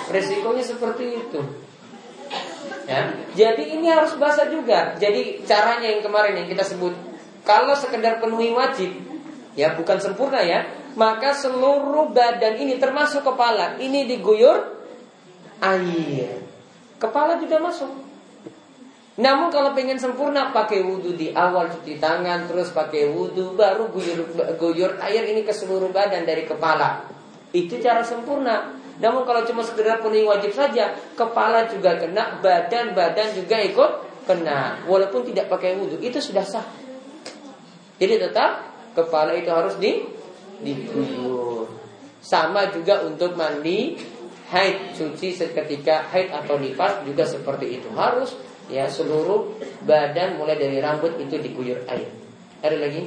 Resikonya 0.09 0.63
seperti 0.65 1.05
itu. 1.21 1.41
Ya. 2.89 3.13
Jadi 3.37 3.77
ini 3.77 3.85
harus 3.93 4.17
basah 4.17 4.49
juga. 4.49 4.97
Jadi 4.97 5.45
caranya 5.45 5.85
yang 5.85 6.01
kemarin 6.01 6.41
yang 6.41 6.49
kita 6.49 6.65
sebut 6.65 6.97
Kalau 7.45 7.77
sekedar 7.77 8.17
penuhi 8.17 8.49
wajib 8.49 8.89
Ya 9.53 9.77
bukan 9.77 10.01
sempurna 10.01 10.41
ya 10.41 10.65
Maka 10.97 11.37
seluruh 11.37 12.09
badan 12.09 12.57
ini 12.57 12.81
termasuk 12.81 13.21
kepala. 13.21 13.77
Ini 13.77 14.09
diguyur 14.09 14.81
air. 15.61 16.41
Kepala 16.97 17.37
juga 17.39 17.61
masuk 17.61 18.08
Namun 19.19 19.51
kalau 19.51 19.75
pengen 19.75 19.99
sempurna 19.99 20.55
pakai 20.55 20.79
wudhu 20.79 21.11
di 21.11 21.35
awal 21.35 21.67
cuci 21.67 21.99
tangan 21.99 22.47
terus 22.47 22.71
pakai 22.71 23.11
wudhu 23.11 23.51
baru 23.51 23.91
guyur, 23.91 24.31
guyur 24.55 24.95
air 25.03 25.27
ini 25.27 25.43
ke 25.43 25.51
seluruh 25.51 25.91
badan 25.91 26.23
dari 26.23 26.47
kepala. 26.47 27.03
Itu 27.51 27.83
cara 27.83 27.99
sempurna. 27.99 28.79
Namun 29.03 29.27
kalau 29.27 29.43
cuma 29.43 29.59
sekedar 29.67 29.99
penuhi 29.99 30.23
wajib 30.23 30.55
saja, 30.55 30.95
kepala 31.19 31.67
juga 31.67 31.99
kena, 31.99 32.39
badan-badan 32.39 33.35
juga 33.35 33.59
ikut 33.59 33.91
kena. 34.23 34.87
Walaupun 34.87 35.27
tidak 35.27 35.51
pakai 35.51 35.75
wudhu, 35.75 35.99
itu 35.99 36.23
sudah 36.23 36.47
sah. 36.47 36.67
Jadi 37.99 38.23
tetap 38.23 38.71
kepala 38.95 39.35
itu 39.35 39.51
harus 39.51 39.75
di 39.83 39.99
diguyur. 40.63 41.67
Sama 42.23 42.71
juga 42.71 43.03
untuk 43.03 43.35
mandi 43.35 43.99
haid, 44.51 44.95
cuci 44.95 45.35
seketika 45.35 46.07
haid 46.11 46.31
atau 46.31 46.55
nifas 46.55 47.03
juga 47.03 47.27
seperti 47.27 47.79
itu. 47.79 47.91
Harus 47.95 48.35
ya 48.69 48.85
seluruh 48.85 49.57
badan 49.83 50.37
mulai 50.37 50.55
dari 50.55 50.77
rambut 50.77 51.17
itu 51.17 51.41
diguyur 51.41 51.81
air. 51.89 52.07
Ada 52.61 52.77
lagi? 52.77 53.03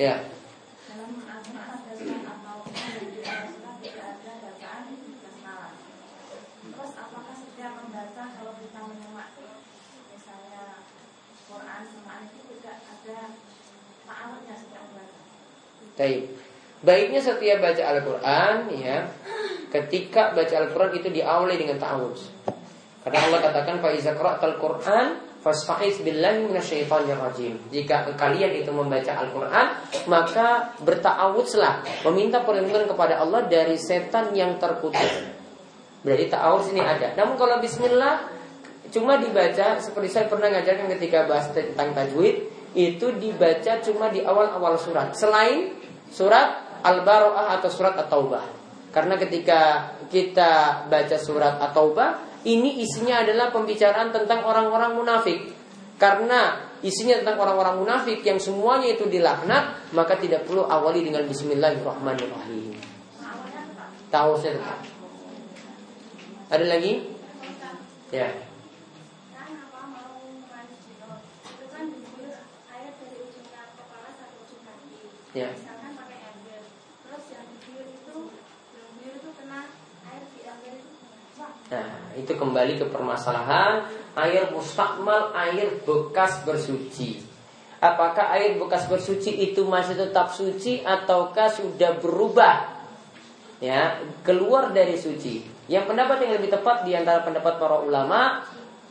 Ya. 0.00 0.24
Baik. 15.92 16.24
Baiknya 16.82 17.22
setiap 17.22 17.62
baca 17.62 17.82
Al-Quran 17.94 18.74
ya 18.74 19.06
Ketika 19.70 20.34
baca 20.34 20.54
Al-Quran 20.58 20.98
itu 20.98 21.08
diawali 21.14 21.54
dengan 21.54 21.78
ta'awudz 21.78 22.51
karena 23.02 23.18
Allah 23.26 23.40
katakan 23.42 23.82
fa 23.82 23.90
Qur'an 24.58 25.06
fasfahiz 25.42 25.98
billahi 26.06 26.46
minasyaitonir 26.46 27.18
rajim. 27.18 27.58
Jika 27.74 28.14
kalian 28.14 28.62
itu 28.62 28.70
membaca 28.70 29.10
Al-Qur'an, 29.10 29.66
maka 30.06 30.78
berta'awudzlah, 30.78 32.06
meminta 32.06 32.46
perlindungan 32.46 32.86
kepada 32.86 33.18
Allah 33.18 33.50
dari 33.50 33.74
setan 33.74 34.30
yang 34.38 34.56
terkutuk. 34.62 35.34
Berarti 36.06 36.26
ta'awudz 36.30 36.70
ini 36.70 36.82
ada. 36.82 37.14
Namun 37.18 37.34
kalau 37.34 37.58
bismillah 37.58 38.30
cuma 38.94 39.18
dibaca 39.18 39.82
seperti 39.82 40.08
saya 40.10 40.26
pernah 40.30 40.50
ngajarkan 40.54 40.86
ketika 40.98 41.26
bahas 41.26 41.50
tentang 41.50 41.90
tajwid, 41.90 42.46
itu 42.78 43.06
dibaca 43.18 43.82
cuma 43.82 44.14
di 44.14 44.22
awal-awal 44.22 44.78
surat. 44.78 45.18
Selain 45.18 45.74
surat 46.14 46.70
Al-Bara'ah 46.86 47.58
atau 47.58 47.70
surat 47.70 47.98
At-Taubah. 47.98 48.62
Karena 48.94 49.16
ketika 49.16 49.94
kita 50.06 50.84
baca 50.86 51.16
surat 51.18 51.58
At-Taubah 51.62 52.31
ini 52.42 52.82
isinya 52.82 53.22
adalah 53.22 53.54
pembicaraan 53.54 54.10
tentang 54.10 54.42
orang-orang 54.42 54.98
munafik. 54.98 55.54
Karena 55.98 56.58
isinya 56.82 57.22
tentang 57.22 57.38
orang-orang 57.38 57.78
munafik 57.86 58.26
yang 58.26 58.42
semuanya 58.42 58.98
itu 58.98 59.06
dilaknat, 59.06 59.94
maka 59.94 60.18
tidak 60.18 60.42
perlu 60.50 60.66
awali 60.66 61.06
dengan 61.06 61.22
Bismillahirrahmanirrahim. 61.30 62.74
Tahu 64.10 64.32
saya 64.42 64.58
tetap. 64.58 64.80
Ada 66.50 66.66
lagi? 66.66 66.92
Ya. 68.10 68.28
Ya. 75.32 75.48
Nah, 81.72 82.01
itu 82.16 82.32
kembali 82.36 82.80
ke 82.80 82.86
permasalahan 82.88 83.88
air 84.16 84.52
mustakmal, 84.52 85.32
air 85.32 85.80
bekas 85.84 86.44
bersuci. 86.44 87.24
Apakah 87.82 88.30
air 88.38 88.54
bekas 88.60 88.86
bersuci 88.86 89.42
itu 89.42 89.66
masih 89.66 89.98
tetap 89.98 90.30
suci 90.30 90.84
ataukah 90.86 91.50
sudah 91.50 91.98
berubah? 91.98 92.78
Ya, 93.58 93.98
keluar 94.22 94.70
dari 94.70 94.98
suci. 94.98 95.42
Yang 95.66 95.90
pendapat 95.90 96.26
yang 96.26 96.38
lebih 96.38 96.50
tepat 96.50 96.86
di 96.86 96.94
antara 96.94 97.22
pendapat 97.22 97.58
para 97.58 97.82
ulama, 97.82 98.42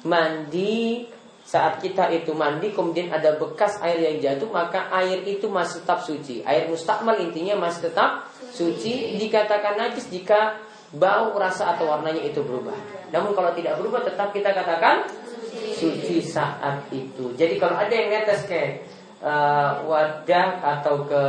mandi 0.04 1.08
saat 1.42 1.82
kita 1.84 2.08
itu 2.14 2.32
mandi 2.32 2.72
kemudian 2.72 3.12
ada 3.12 3.36
bekas 3.36 3.82
air 3.82 3.98
yang 3.98 4.18
jatuh 4.22 4.48
maka 4.54 4.88
air 4.94 5.24
itu 5.28 5.52
masih 5.52 5.84
tetap 5.84 6.00
suci. 6.04 6.44
Air 6.48 6.72
mustakmal 6.72 7.20
intinya 7.20 7.68
masih 7.68 7.92
tetap 7.92 8.28
suci 8.52 9.20
dikatakan 9.20 9.80
najis 9.80 10.08
jika 10.12 10.60
bau, 10.95 11.36
rasa 11.39 11.75
atau 11.75 11.88
warnanya 11.88 12.23
itu 12.23 12.43
berubah. 12.43 12.75
Namun 13.12 13.32
kalau 13.36 13.51
tidak 13.56 13.80
berubah 13.80 14.04
tetap 14.04 14.32
kita 14.36 14.51
katakan 14.51 15.08
suci 15.75 16.23
saat 16.23 16.88
itu. 16.91 17.32
Jadi 17.36 17.60
kalau 17.60 17.75
ada 17.80 17.91
yang 17.91 18.12
netes 18.12 18.47
ke 18.47 18.86
uh, 19.23 19.82
wadah 19.88 20.62
atau 20.80 21.06
ke 21.06 21.23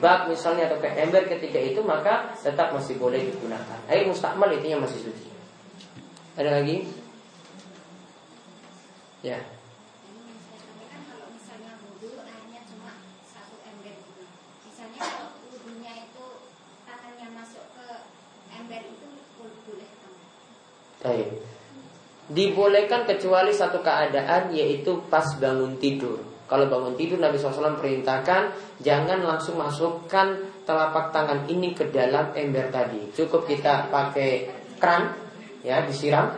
bak 0.00 0.30
misalnya 0.30 0.70
atau 0.70 0.78
ke 0.80 0.88
ember 0.88 1.26
ketika 1.26 1.58
itu 1.60 1.80
maka 1.82 2.34
tetap 2.40 2.72
masih 2.72 2.96
boleh 2.96 3.20
digunakan. 3.20 3.78
Air 3.90 4.08
mustakmal 4.08 4.52
intinya 4.52 4.86
masih 4.86 5.10
suci. 5.10 5.26
Ada 6.36 6.60
lagi? 6.60 6.84
Ya. 9.24 9.55
Baik. 21.06 21.28
Dibolehkan 22.26 23.06
kecuali 23.06 23.54
satu 23.54 23.78
keadaan 23.78 24.50
yaitu 24.50 24.98
pas 25.06 25.22
bangun 25.38 25.78
tidur. 25.78 26.18
Kalau 26.50 26.66
bangun 26.66 26.98
tidur 26.98 27.22
Nabi 27.22 27.38
SAW 27.38 27.78
perintahkan 27.78 28.50
jangan 28.82 29.22
langsung 29.22 29.54
masukkan 29.54 30.34
telapak 30.66 31.14
tangan 31.14 31.46
ini 31.46 31.70
ke 31.70 31.86
dalam 31.94 32.34
ember 32.34 32.66
tadi. 32.74 33.14
Cukup 33.14 33.46
kita 33.46 33.86
pakai 33.86 34.50
keran, 34.82 35.14
ya 35.62 35.86
disiram, 35.86 36.34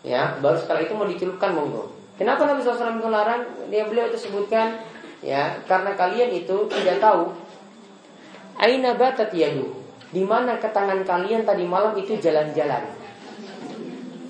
ya 0.00 0.40
baru 0.40 0.56
setelah 0.56 0.80
itu 0.88 0.96
mau 0.96 1.04
dicelupkan 1.04 1.52
monggo. 1.52 1.92
Kenapa 2.16 2.48
Nabi 2.48 2.64
SAW 2.64 2.96
itu 2.96 3.12
larang? 3.12 3.44
Dia 3.68 3.84
beliau 3.84 4.08
itu 4.08 4.16
sebutkan 4.16 4.80
ya 5.20 5.60
karena 5.68 5.92
kalian 5.92 6.32
itu 6.32 6.68
tidak 6.72 7.00
tahu 7.00 7.32
aina 8.56 8.96
batat 8.96 9.32
yadu 9.36 9.68
di 10.12 10.24
mana 10.24 10.56
ke 10.56 10.68
tangan 10.72 11.04
kalian 11.04 11.44
tadi 11.44 11.64
malam 11.68 11.92
itu 11.96 12.16
jalan-jalan 12.16 12.95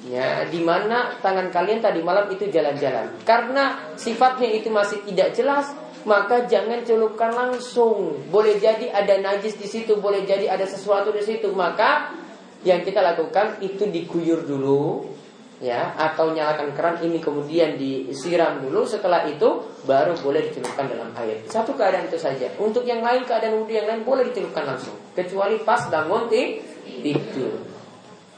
ya 0.06 0.46
di 0.46 0.62
mana 0.62 1.18
tangan 1.18 1.50
kalian 1.50 1.82
tadi 1.82 2.00
malam 2.00 2.30
itu 2.30 2.46
jalan-jalan. 2.46 3.10
Karena 3.26 3.94
sifatnya 3.98 4.48
itu 4.54 4.70
masih 4.70 5.02
tidak 5.02 5.34
jelas 5.34 5.74
maka 6.06 6.46
jangan 6.46 6.86
celupkan 6.86 7.34
langsung. 7.34 8.14
Boleh 8.30 8.62
jadi 8.62 8.94
ada 8.94 9.18
najis 9.18 9.58
di 9.58 9.66
situ 9.66 9.98
boleh 9.98 10.22
jadi 10.22 10.46
ada 10.46 10.62
sesuatu 10.62 11.10
di 11.10 11.22
situ. 11.26 11.50
Maka 11.50 12.14
yang 12.62 12.86
kita 12.86 13.02
lakukan 13.02 13.58
itu 13.58 13.90
diguyur 13.90 14.46
dulu 14.46 15.14
ya 15.56 15.96
atau 15.96 16.36
nyalakan 16.36 16.76
keran 16.76 16.96
ini 17.02 17.18
kemudian 17.18 17.74
disiram 17.74 18.62
dulu. 18.62 18.86
Setelah 18.86 19.26
itu 19.26 19.66
baru 19.82 20.14
boleh 20.22 20.46
dicelupkan 20.46 20.86
dalam 20.86 21.10
air. 21.18 21.42
Satu 21.50 21.74
keadaan 21.74 22.06
itu 22.06 22.22
saja. 22.22 22.46
Untuk 22.62 22.86
yang 22.86 23.02
lain 23.02 23.26
keadaan 23.26 23.58
wudhu 23.58 23.74
yang 23.74 23.90
lain 23.90 24.06
boleh 24.06 24.30
dicelupkan 24.30 24.62
langsung. 24.62 24.94
Kecuali 25.18 25.58
pas 25.66 25.90
bangun 25.90 26.30
tidur. 26.30 27.66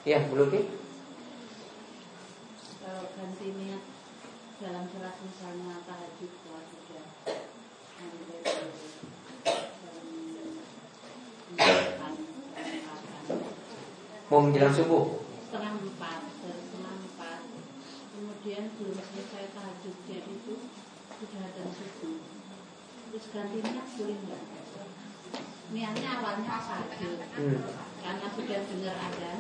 Ya 0.09 0.25
belum 0.25 0.49
nih 0.57 0.79
dalam 4.59 4.91
surat 4.91 5.15
misalnya 5.23 5.79
tahajud 5.87 6.33
juga 6.35 6.59
mau 14.29 14.45
menjelang 14.45 14.73
subuh? 14.77 15.25
Setengah 15.49 15.73
empat 15.81 16.21
dari 16.45 16.61
setengah 16.61 16.95
empat. 17.01 17.41
Kemudian 18.13 18.63
belum 18.77 18.99
selesai 19.01 19.45
tahajudnya 19.57 20.19
itu 20.29 20.55
sudah 21.17 21.41
ada 21.49 21.63
subuh. 21.73 22.21
Terus 23.09 23.27
ganti 23.33 23.59
niat 23.65 23.87
boleh 23.97 24.17
nggak? 24.29 24.43
Niatnya 25.69 26.09
awalnya 26.21 26.57
tahajud. 26.61 27.21
Hmm. 27.37 27.61
karena 27.99 28.27
sudah 28.33 28.59
dengar 28.73 28.97
ada 28.97 29.33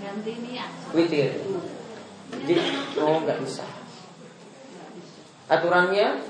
ganti 0.00 0.32
niat. 0.40 0.70
Witir. 0.96 1.30
Oh 2.96 3.16
nggak 3.20 3.38
bisa. 3.44 3.64
Aturannya 5.50 6.24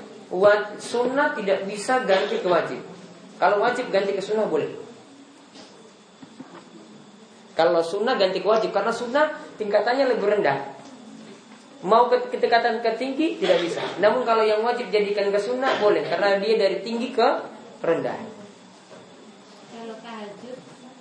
sunnah 0.79 1.31
tidak 1.35 1.63
bisa 1.67 2.03
ganti 2.03 2.43
ke 2.43 2.47
wajib. 2.47 2.81
Kalau 3.39 3.63
wajib 3.63 3.87
ganti 3.87 4.11
ke 4.11 4.23
sunnah 4.23 4.47
boleh. 4.51 4.90
Kalau 7.51 7.83
sunnah 7.83 8.15
ganti 8.15 8.39
ke 8.39 8.47
wajib 8.47 8.71
karena 8.71 8.93
sunnah 8.93 9.31
tingkatannya 9.59 10.15
lebih 10.15 10.27
rendah. 10.37 10.57
Mau 11.81 12.07
ke 12.07 12.29
ketingkatan 12.29 12.79
ke 12.85 12.93
tinggi 12.95 13.41
tidak 13.41 13.59
bisa. 13.65 13.81
Namun 13.97 14.21
kalau 14.21 14.45
yang 14.45 14.61
wajib 14.61 14.87
jadikan 14.93 15.33
ke 15.33 15.39
sunnah 15.41 15.81
boleh 15.81 16.05
karena 16.05 16.37
dia 16.37 16.55
dari 16.55 16.79
tinggi 16.85 17.11
ke 17.11 17.27
rendah. 17.81 18.19
Kalau 19.73 19.95
tahajud 19.99 20.57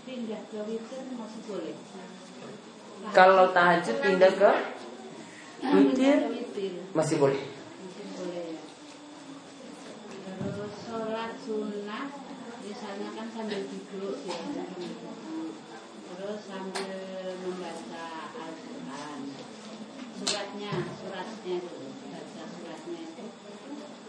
pindah 0.09 0.41
ke 0.49 0.59
witir 0.65 1.05
masih 1.15 1.41
boleh. 1.47 1.75
Kalau 3.13 3.47
tahajud 3.53 3.97
pindah 4.01 4.33
ke 4.37 4.51
Witir 5.61 6.41
masih 6.97 7.21
boleh. 7.21 7.37
Ya. 7.37 8.57
Terus 10.41 10.73
sholat 10.89 11.37
sunnah 11.45 12.09
misalnya 12.65 13.09
kan 13.13 13.29
sambil 13.29 13.61
duduk 13.69 14.25
biasanya 14.25 15.10
terus 16.21 16.45
sambil 16.45 17.33
membaca 17.41 18.29
Al-Quran 18.37 19.21
suratnya 20.21 20.73
suratnya 21.01 21.55
itu 21.65 21.81
baca 22.13 22.45
suratnya 22.45 23.01
itu 23.09 23.25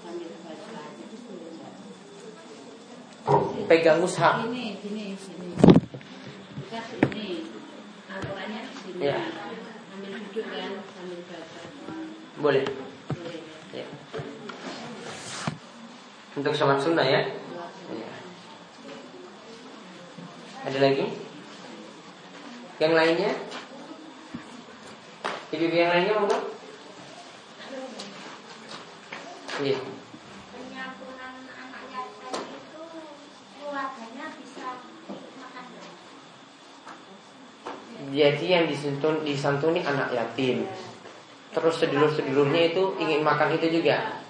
sambil 0.03 0.30
baca 0.43 0.82
itu 0.91 1.36
nggak? 1.55 1.74
Pegang 3.72 4.03
mushaf. 4.03 4.43
Gini, 4.43 4.76
gini, 4.84 5.16
gini. 5.16 5.55
Kita 6.68 6.84
sini. 6.84 7.47
Al-Qurannya 8.12 8.59
di 8.59 8.76
sini. 8.76 8.99
Ya. 9.07 9.32
Sambil 9.88 10.12
duduk 10.12 10.45
kan, 10.51 10.84
sambil 10.91 11.20
baca. 11.32 11.64
Boleh. 12.43 12.68
Boleh. 13.07 13.39
Ya. 13.72 13.88
Untuk 16.36 16.51
sholat 16.59 16.84
sunnah 16.84 17.07
ya. 17.07 17.39
Ya. 17.88 18.12
Ada 20.68 20.80
lagi? 20.84 21.31
Yang 22.82 22.94
lainnya? 22.98 23.32
Ibu-ibu 25.54 25.76
yang 25.78 25.92
lainnya 25.94 26.14
mau 26.18 26.26
nggak? 26.26 26.44
Iya. 29.62 29.78
penyampunan 30.50 31.34
anak 31.46 31.84
yatim 31.94 32.34
itu 32.42 32.82
keluarganya 33.54 34.26
bisa 34.34 34.82
makan 35.38 35.66
Jadi 38.10 38.46
yang 38.50 38.66
disantun, 38.66 39.16
disantuni 39.30 39.86
anak 39.86 40.10
yatim. 40.18 40.66
Terus 41.54 41.76
sedulur-sedulurnya 41.78 42.74
itu 42.74 42.98
ingin 42.98 43.22
makan 43.22 43.62
itu 43.62 43.70
juga. 43.70 44.26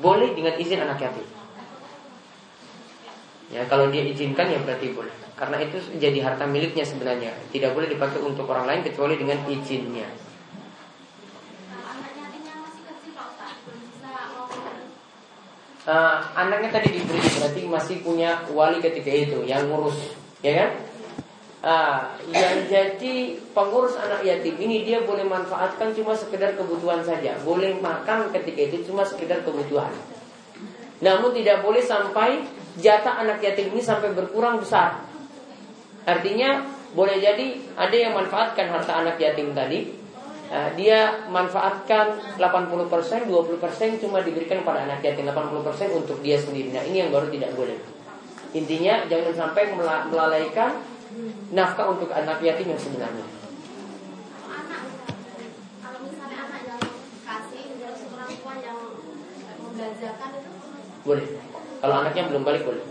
Boleh 0.00 0.32
dengan 0.32 0.56
izin 0.56 0.80
anak 0.80 0.96
yatim. 0.96 1.28
Ya, 3.52 3.68
kalau 3.68 3.92
dia 3.92 4.00
izinkan 4.08 4.48
ya 4.48 4.64
berarti 4.64 4.96
boleh. 4.96 5.27
Karena 5.38 5.56
itu 5.62 5.78
jadi 6.02 6.18
harta 6.26 6.44
miliknya 6.50 6.82
sebenarnya. 6.82 7.30
Tidak 7.54 7.70
boleh 7.70 7.86
dipakai 7.86 8.18
untuk 8.18 8.50
orang 8.50 8.66
lain 8.66 8.82
kecuali 8.82 9.14
dengan 9.14 9.38
izinnya. 9.46 10.10
Eh, 15.88 16.16
anaknya 16.36 16.68
tadi 16.68 17.00
diberi 17.00 17.16
berarti 17.16 17.64
masih 17.64 17.96
punya 18.04 18.44
wali 18.52 18.76
ketika 18.76 19.08
itu 19.08 19.40
yang 19.48 19.72
ngurus, 19.72 20.12
ya 20.44 20.52
kan? 20.52 20.70
Ah, 21.64 22.12
yang 22.28 22.68
jadi 22.68 23.40
pengurus 23.56 23.96
anak 23.96 24.20
yatim 24.20 24.60
ini 24.60 24.84
dia 24.84 25.00
boleh 25.00 25.24
manfaatkan 25.24 25.96
cuma 25.96 26.12
sekedar 26.12 26.60
kebutuhan 26.60 27.00
saja, 27.00 27.40
boleh 27.40 27.80
makan 27.80 28.28
ketika 28.36 28.68
itu 28.68 28.92
cuma 28.92 29.00
sekedar 29.00 29.40
kebutuhan. 29.40 29.88
Namun 31.00 31.32
tidak 31.32 31.64
boleh 31.64 31.80
sampai 31.80 32.44
jatah 32.76 33.24
anak 33.24 33.40
yatim 33.40 33.72
ini 33.72 33.80
sampai 33.80 34.12
berkurang 34.12 34.60
besar. 34.60 35.07
Artinya 36.08 36.64
boleh 36.96 37.20
jadi 37.20 37.60
ada 37.76 37.92
yang 37.92 38.16
manfaatkan 38.16 38.72
harta 38.72 39.04
anak 39.04 39.20
yatim 39.20 39.52
tadi, 39.52 39.98
Nah, 40.48 40.72
dia 40.72 41.28
manfaatkan 41.28 42.16
80%, 42.40 43.28
20% 43.28 44.00
cuma 44.00 44.24
diberikan 44.24 44.64
pada 44.64 44.88
anak 44.88 45.04
yatim, 45.04 45.28
80% 45.28 45.92
untuk 45.92 46.24
dia 46.24 46.40
sendiri. 46.40 46.72
Nah, 46.72 46.80
ini 46.88 47.04
yang 47.04 47.12
baru 47.12 47.28
tidak 47.28 47.52
boleh. 47.52 47.76
Intinya 48.56 49.04
jangan 49.12 49.36
sampai 49.36 49.76
mela- 49.76 50.08
melalaikan 50.08 50.80
nafkah 51.52 51.92
untuk 51.92 52.08
anak 52.16 52.40
yatim 52.40 52.72
yang 52.72 52.80
sebenarnya. 52.80 53.26
Boleh. 61.04 61.26
Kalau 61.78 61.94
anaknya 61.94 62.22
belum 62.32 62.42
balik 62.48 62.64
boleh. 62.64 62.84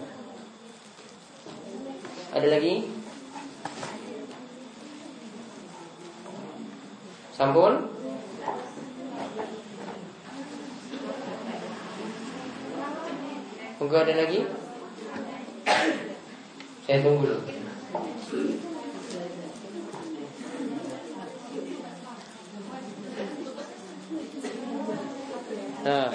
Ada 2.37 2.47
lagi? 2.53 2.96
Sampun? 7.37 7.85
Enggak 13.77 14.09
ada 14.09 14.13
lagi? 14.25 14.41
Saya 16.89 16.97
tunggu 17.05 17.29
dulu. 17.29 17.45
Nah, 25.85 26.09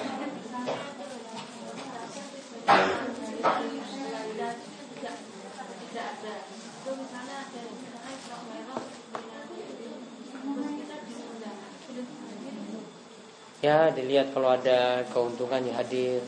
Ya 13.63 13.95
dilihat 13.95 14.22
kalau 14.33 14.49
ada 14.57 15.05
keuntungan 15.13 15.61
ya 15.61 15.77
hadir. 15.77 16.25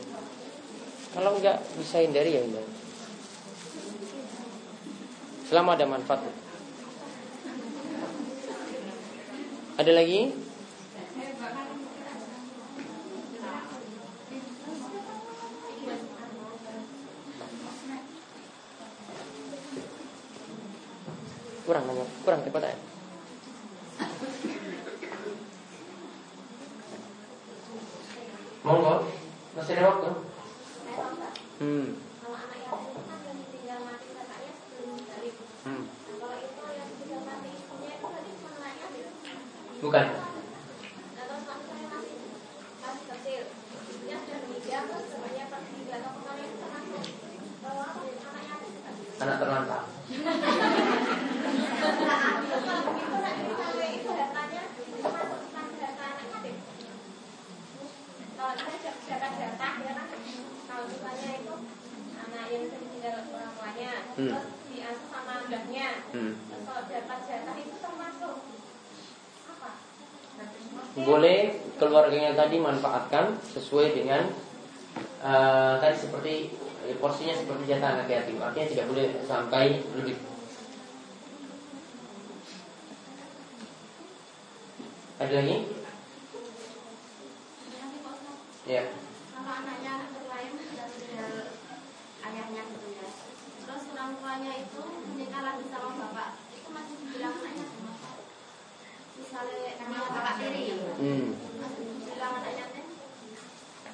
Kalau 1.15 1.33
enggak 1.39 1.57
bisa 1.79 2.03
hindari 2.03 2.35
ya 2.35 2.43
hindari 2.43 2.69
Selama 5.49 5.73
ada 5.73 5.85
manfaat. 5.89 6.21
Ada 9.75 9.91
lagi? 9.91 10.31
Kurang 21.65 21.83
nanya, 21.89 22.05
kurang 22.21 22.45
cepat 22.45 22.61
ya 22.61 22.77
Monggo, 28.65 29.05
masih 29.53 29.77
ada 29.77 29.93
waktu? 29.93 30.09
Hmm, 31.61 31.85
kalau 32.17 32.37
anak 32.37 32.59
yatim 32.65 32.91
itu 32.91 33.01
kan 33.05 33.19
yang 33.21 33.37
ditinggal 33.37 33.79
mati 33.85 34.07
kakaknya 34.09 34.51
sebelum 34.57 34.97
dari 35.05 35.29
hmm. 35.37 35.83
Nah, 35.85 36.15
kalau 36.17 36.37
itu 36.41 36.63
yang 36.73 36.87
ditinggal 36.89 37.21
mati 37.29 37.49
ibunya 37.55 37.91
itu 37.93 38.07
tadi 38.09 38.31
cuma 38.41 38.49
naik 38.59 38.79
ambil 38.89 39.07
Bukan. 39.85 40.05
Nah, 41.13 41.23
terus 41.29 41.43
waktu 41.45 41.65
saya 41.69 41.85
masih 41.93 42.17
masih 42.81 43.05
kecil 43.05 43.41
ibunya 43.85 44.15
sudah 44.17 44.39
meninggal 44.49 44.81
terus 44.89 45.05
semuanya 45.13 45.43
pergi 45.45 45.77
nggak 45.85 45.99
tahu 46.01 46.13
ke 46.13 46.21
mana 46.25 46.41
itu 46.41 46.57
termasuk 46.57 47.03
kalau 47.61 47.81
apa 47.85 48.01
anak 48.03 48.43
yatim 48.49 48.71
Anak 49.15 49.37
terlantar. 49.39 49.81
kalau 52.65 52.81
begitu 52.89 53.17
nanti 53.21 53.51
sampai 53.55 53.89
itu 53.95 54.09
hartanya 54.09 54.61
masuk 55.05 55.41
sampai 55.53 55.77
harta 55.85 56.03
anak 56.03 56.25
yatim 56.33 56.55
kalau 58.35 58.53
kita 58.59 58.91
jatah 59.07 59.31
jatah 59.39 59.73
ya 59.79 59.91
kan 59.95 60.07
kalau 60.67 60.83
misalnya 60.91 61.29
itu 61.39 61.55
anak 62.19 62.45
yang 62.51 62.63
sudah 62.67 62.79
ditinggal 62.83 63.13
orang 63.31 63.51
tuanya 63.55 63.91
Hmm. 64.15 64.31
terus 64.31 64.47
diasuh 64.71 65.07
sama 65.11 65.33
mbahnya 65.47 65.87
Hmm. 66.15 66.33
terus 66.47 66.61
kalau 66.63 66.83
jatah 66.87 67.19
jatah 67.27 67.55
itu 67.59 67.75
termasuk 67.83 68.35
apa 69.51 69.71
Boleh 70.95 71.39
keluarganya 71.75 72.31
tadi 72.35 72.55
manfaatkan 72.59 73.35
sesuai 73.51 73.91
dengan 73.91 74.31
eh, 75.19 75.73
tadi 75.83 75.95
seperti 75.99 76.33
eh, 76.87 76.95
porsinya 76.99 77.35
seperti 77.35 77.67
jatah 77.67 77.99
anak 77.99 78.07
yatim. 78.07 78.39
Artinya 78.39 78.67
tidak 78.71 78.85
boleh 78.87 79.07
sampai 79.27 79.83
lebih. 79.99 80.15
Ada 85.19 85.33
lagi? 85.39 85.57
Ya. 88.65 88.81
kalau 89.29 89.51
anaknya 89.61 89.89
anak 89.93 90.09
berlain 90.17 90.57
dan 90.73 90.89
tinggal 90.97 91.33
ayahnya 92.25 92.61
gitu 92.65 92.87
ya 92.97 93.07
terus 93.61 93.83
tuanya 94.35 94.67
itu 94.67 94.83
menikah 95.15 95.47
lagi 95.47 95.63
sama 95.71 95.95
bapak 95.95 96.29
itu 96.51 96.67
masih 96.75 96.95
dibilang 96.99 97.39
anaknya 97.39 97.65
misalnya 99.15 99.71
namanya 99.79 100.11
bapak 100.11 100.33
tiri 100.43 100.63
Hmm. 100.99 101.27
masih 101.55 101.83
dibilang 101.87 102.33
anaknya 102.43 102.65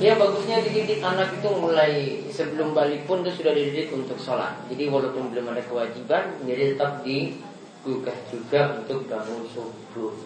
Ya 0.00 0.16
bagusnya 0.16 0.64
dididik 0.64 1.04
anak 1.04 1.36
itu 1.36 1.48
mulai 1.60 2.24
sebelum 2.32 2.72
balik 2.72 3.04
pun 3.04 3.20
itu 3.20 3.44
sudah 3.44 3.52
dididik 3.52 3.92
untuk 3.92 4.16
sholat. 4.16 4.56
Jadi 4.72 4.88
walaupun 4.88 5.28
belum 5.28 5.52
ada 5.52 5.60
kewajiban, 5.60 6.40
jadi 6.48 6.72
tetap 6.72 7.04
digugah 7.04 8.16
juga 8.32 8.80
untuk 8.80 9.04
bangun 9.04 9.44
subuh. 9.52 10.16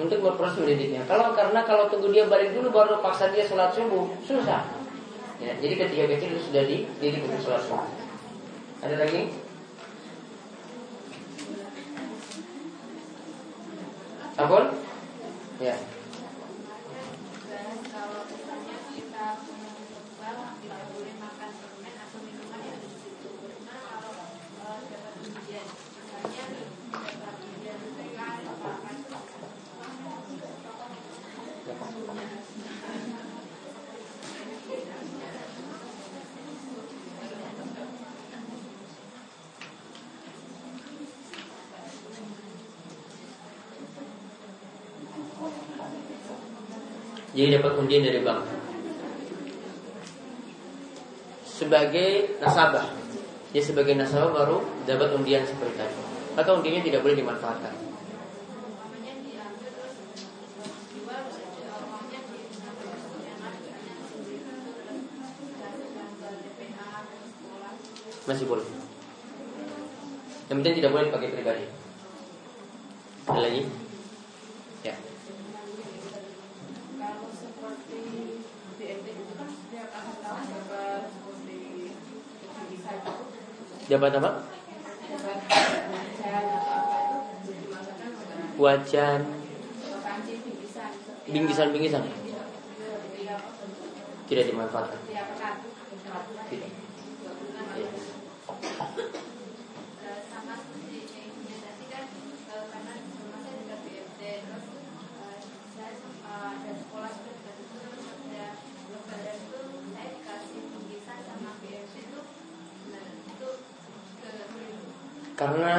Untuk 0.00 0.24
berproses 0.24 0.64
mendidiknya. 0.64 1.04
Kalau 1.04 1.36
karena 1.36 1.60
kalau 1.68 1.92
tunggu 1.92 2.08
dia 2.08 2.24
balik 2.24 2.56
dulu 2.56 2.72
baru 2.72 3.04
paksa 3.04 3.28
dia 3.28 3.44
sholat 3.44 3.76
subuh, 3.76 4.08
susah. 4.24 4.77
Ya, 5.38 5.54
jadi 5.62 5.74
ketika 5.78 6.04
kecil 6.10 6.34
itu 6.34 6.42
sudah 6.50 6.62
dididik 6.66 7.22
untuk 7.22 7.38
sholat 7.46 7.62
subuh. 7.62 7.86
Ada 8.82 9.06
lagi? 9.06 9.30
Apun? 14.34 14.64
Ya. 15.62 15.78
Dan 17.46 17.76
kalau 17.86 18.22
misalnya 18.26 18.76
kita 18.90 19.24
punya 19.46 19.70
kebal 19.78 20.38
tidak 20.58 20.82
boleh 20.90 21.14
makan 21.22 21.50
permen 21.54 21.94
atau 22.02 22.18
minuman 22.18 22.58
yang 22.58 22.74
ada 22.74 22.86
di 22.90 22.98
situ 22.98 23.30
karena 23.38 23.74
kalau 23.78 24.14
eh, 24.18 24.80
dapat 24.90 25.14
ujian 25.22 25.66
misalnya 25.70 26.44
dapat 26.90 27.34
ujian 27.46 27.78
TK 27.94 28.18
atau 28.18 28.54
apa 28.74 28.90
itu 28.90 29.18
Jadi 47.38 47.54
dapat 47.54 47.78
undian 47.78 48.02
dari 48.02 48.18
bank. 48.26 48.42
Sebagai 51.46 52.34
nasabah, 52.42 52.90
dia 53.54 53.62
sebagai 53.62 53.94
nasabah 53.94 54.34
baru 54.34 54.58
dapat 54.90 55.14
undian 55.14 55.46
seperti 55.46 55.78
tadi. 55.78 55.94
Maka 56.34 56.50
undiannya 56.50 56.82
tidak 56.82 57.06
boleh 57.06 57.14
dimanfaatkan. 57.14 57.74
Masih 68.26 68.44
boleh. 68.50 68.66
Yang 70.50 70.56
penting 70.58 70.74
tidak 70.82 70.90
boleh 70.90 71.06
dipakai 71.06 71.30
pribadi. 71.32 71.64
Ada 73.30 73.40
lagi? 73.40 73.62
Ya. 74.82 74.94
kalau 76.98 77.32
seperti 77.32 78.04
BNT 78.76 79.06
itu 79.16 79.32
kan 79.32 79.48
setiap 79.48 79.88
akhir 79.96 80.16
tahun 80.20 80.44
dapat 80.44 81.02
seperti 81.08 81.58
bisa 82.68 82.90
itu 82.94 83.12
Dapat 83.12 83.16
apa? 83.16 83.16
dapat 83.16 83.16
wajan 83.16 83.16
atau 83.16 83.16
apa 83.16 83.16
itu 83.18 83.26
dimasukkan 83.28 83.87
ke 83.87 83.87
Wajan, 83.87 83.87
panci 90.00 90.32
bingkisan 90.38 90.90
setiap- 90.94 91.30
bingkisan-bingkisan. 91.30 92.02
Tidak 94.28 94.44
dimanfaatkan. 94.44 94.98
setiap 95.00 95.26
pekan 95.32 95.54
Tidak. 96.48 96.70
Eh, 99.98 100.20
sama 100.24 100.54
seperti 100.56 100.98
yang 101.06 101.30
punya 101.32 101.56
tadi 101.60 101.84
kan 101.86 102.04
eh, 102.08 102.64
karena 102.66 102.92
di 102.96 103.10
rumah 103.14 103.40
saya 103.40 103.54
juga 103.58 103.76
BMT 103.80 104.20
terus 104.42 104.64
eh, 104.68 105.38
saya 105.72 105.92
sem- 105.94 106.20
eh, 106.20 106.48
ada 106.48 106.72
sekolah 106.74 107.10
juga 107.12 107.30
dekat 107.30 107.56
itu 107.56 107.74
terus 107.78 108.04
ada 108.08 108.46
lebaran 108.88 109.36
itu 109.38 109.60
saya 109.88 110.06
dikasih 110.12 110.60
bingkisan 110.66 111.18
sama 111.22 111.50
BMT 111.60 111.94
itu 112.04 112.20
nah 112.88 113.04
itu 113.28 113.48
ke 114.18 114.30
Karena 115.34 115.74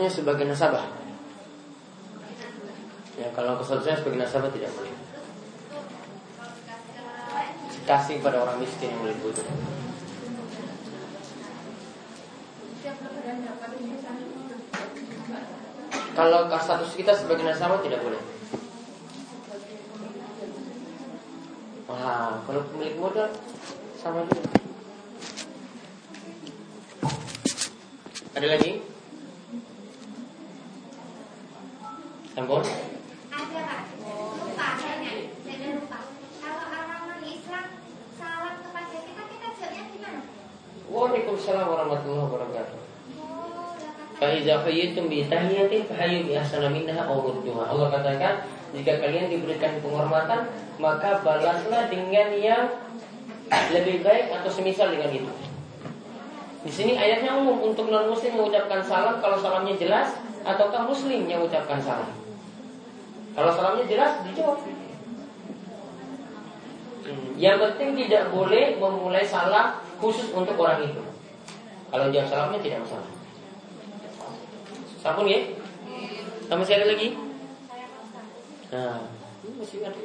statusnya 0.00 0.24
sebagai 0.24 0.48
nasabah. 0.48 0.88
Ya, 3.20 3.28
kalau 3.36 3.60
statusnya 3.60 4.00
sebagai 4.00 4.16
nasabah 4.16 4.48
tidak 4.48 4.72
boleh. 4.72 4.96
Kasih 7.84 8.24
pada 8.24 8.40
orang 8.40 8.64
miskin 8.64 8.96
yang 8.96 9.04
lebih 9.04 9.28
butuh. 9.28 9.44
Kalau 16.16 16.48
status 16.48 16.96
kita 16.96 17.12
sebagai 17.12 17.44
nasabah 17.44 17.84
tidak 17.84 18.00
boleh. 18.00 18.22
Wah, 21.92 22.40
kalau 22.48 22.64
pemilik 22.72 22.96
modal 22.96 23.28
sama 24.00 24.24
juga. 24.32 24.48
Ada 28.32 28.48
lagi? 28.56 28.89
Ampun? 32.40 32.64
Ada 32.64 33.60
pak, 33.68 33.80
lupa 34.00 34.68
saya 34.80 35.12
saya 35.44 35.68
lupa. 35.76 35.98
Kalau 36.40 36.64
orang 36.72 37.02
non 37.04 37.20
Islam 37.20 37.64
salam 38.16 38.54
kepada 38.64 38.96
kita 38.96 39.22
kita 39.28 39.48
jawabnya 39.60 39.82
gimana? 39.92 40.20
Waalaikumsalam 40.88 41.66
warahmatullahi 41.68 42.24
wabarakatuh. 42.32 42.78
Oh, 43.20 43.76
Faiza 44.16 44.56
hayyitum 44.64 45.12
bi 45.12 45.28
tahiyatin 45.28 45.84
fahayyu 45.84 46.24
bi 46.24 46.32
ahsana 46.32 46.72
minha 46.72 46.96
aw 47.04 47.20
rudduha. 47.20 47.76
Allah 47.76 47.92
katakan, 47.92 48.48
jika 48.72 48.92
kalian 49.04 49.28
diberikan 49.28 49.76
penghormatan, 49.84 50.48
maka 50.80 51.20
balaslah 51.20 51.92
dengan 51.92 52.32
yang 52.40 52.64
lebih 53.68 54.00
baik 54.00 54.32
atau 54.32 54.48
semisal 54.48 54.88
dengan 54.88 55.12
itu. 55.12 55.32
Di 56.64 56.72
sini 56.72 56.96
ayatnya 56.96 57.36
umum 57.36 57.68
untuk 57.68 57.92
non 57.92 58.08
muslim 58.08 58.40
mengucapkan 58.40 58.80
salam 58.80 59.20
kalau 59.20 59.36
salamnya 59.36 59.76
jelas 59.76 60.16
ataukah 60.40 60.88
muslim 60.88 61.28
yang 61.28 61.44
mengucapkan 61.44 61.76
salam. 61.76 62.19
Kalau 63.30 63.50
salamnya 63.54 63.84
jelas 63.86 64.12
dijawab. 64.26 64.58
Yang 67.40 67.56
penting 67.58 67.88
tidak 68.06 68.28
boleh 68.30 68.76
memulai 68.76 69.24
salam 69.24 69.80
khusus 69.96 70.30
untuk 70.34 70.54
orang 70.60 70.84
itu. 70.84 71.02
Kalau 71.90 72.06
jawab 72.12 72.28
salamnya 72.28 72.60
tidak 72.62 72.84
masalah. 72.86 73.10
Sampun 75.00 75.26
ya? 75.26 75.40
Sama 76.50 76.62
ada 76.66 76.86
lagi? 76.86 77.08
Nah, 78.70 79.00
masih 79.56 79.78
ada. 79.86 80.00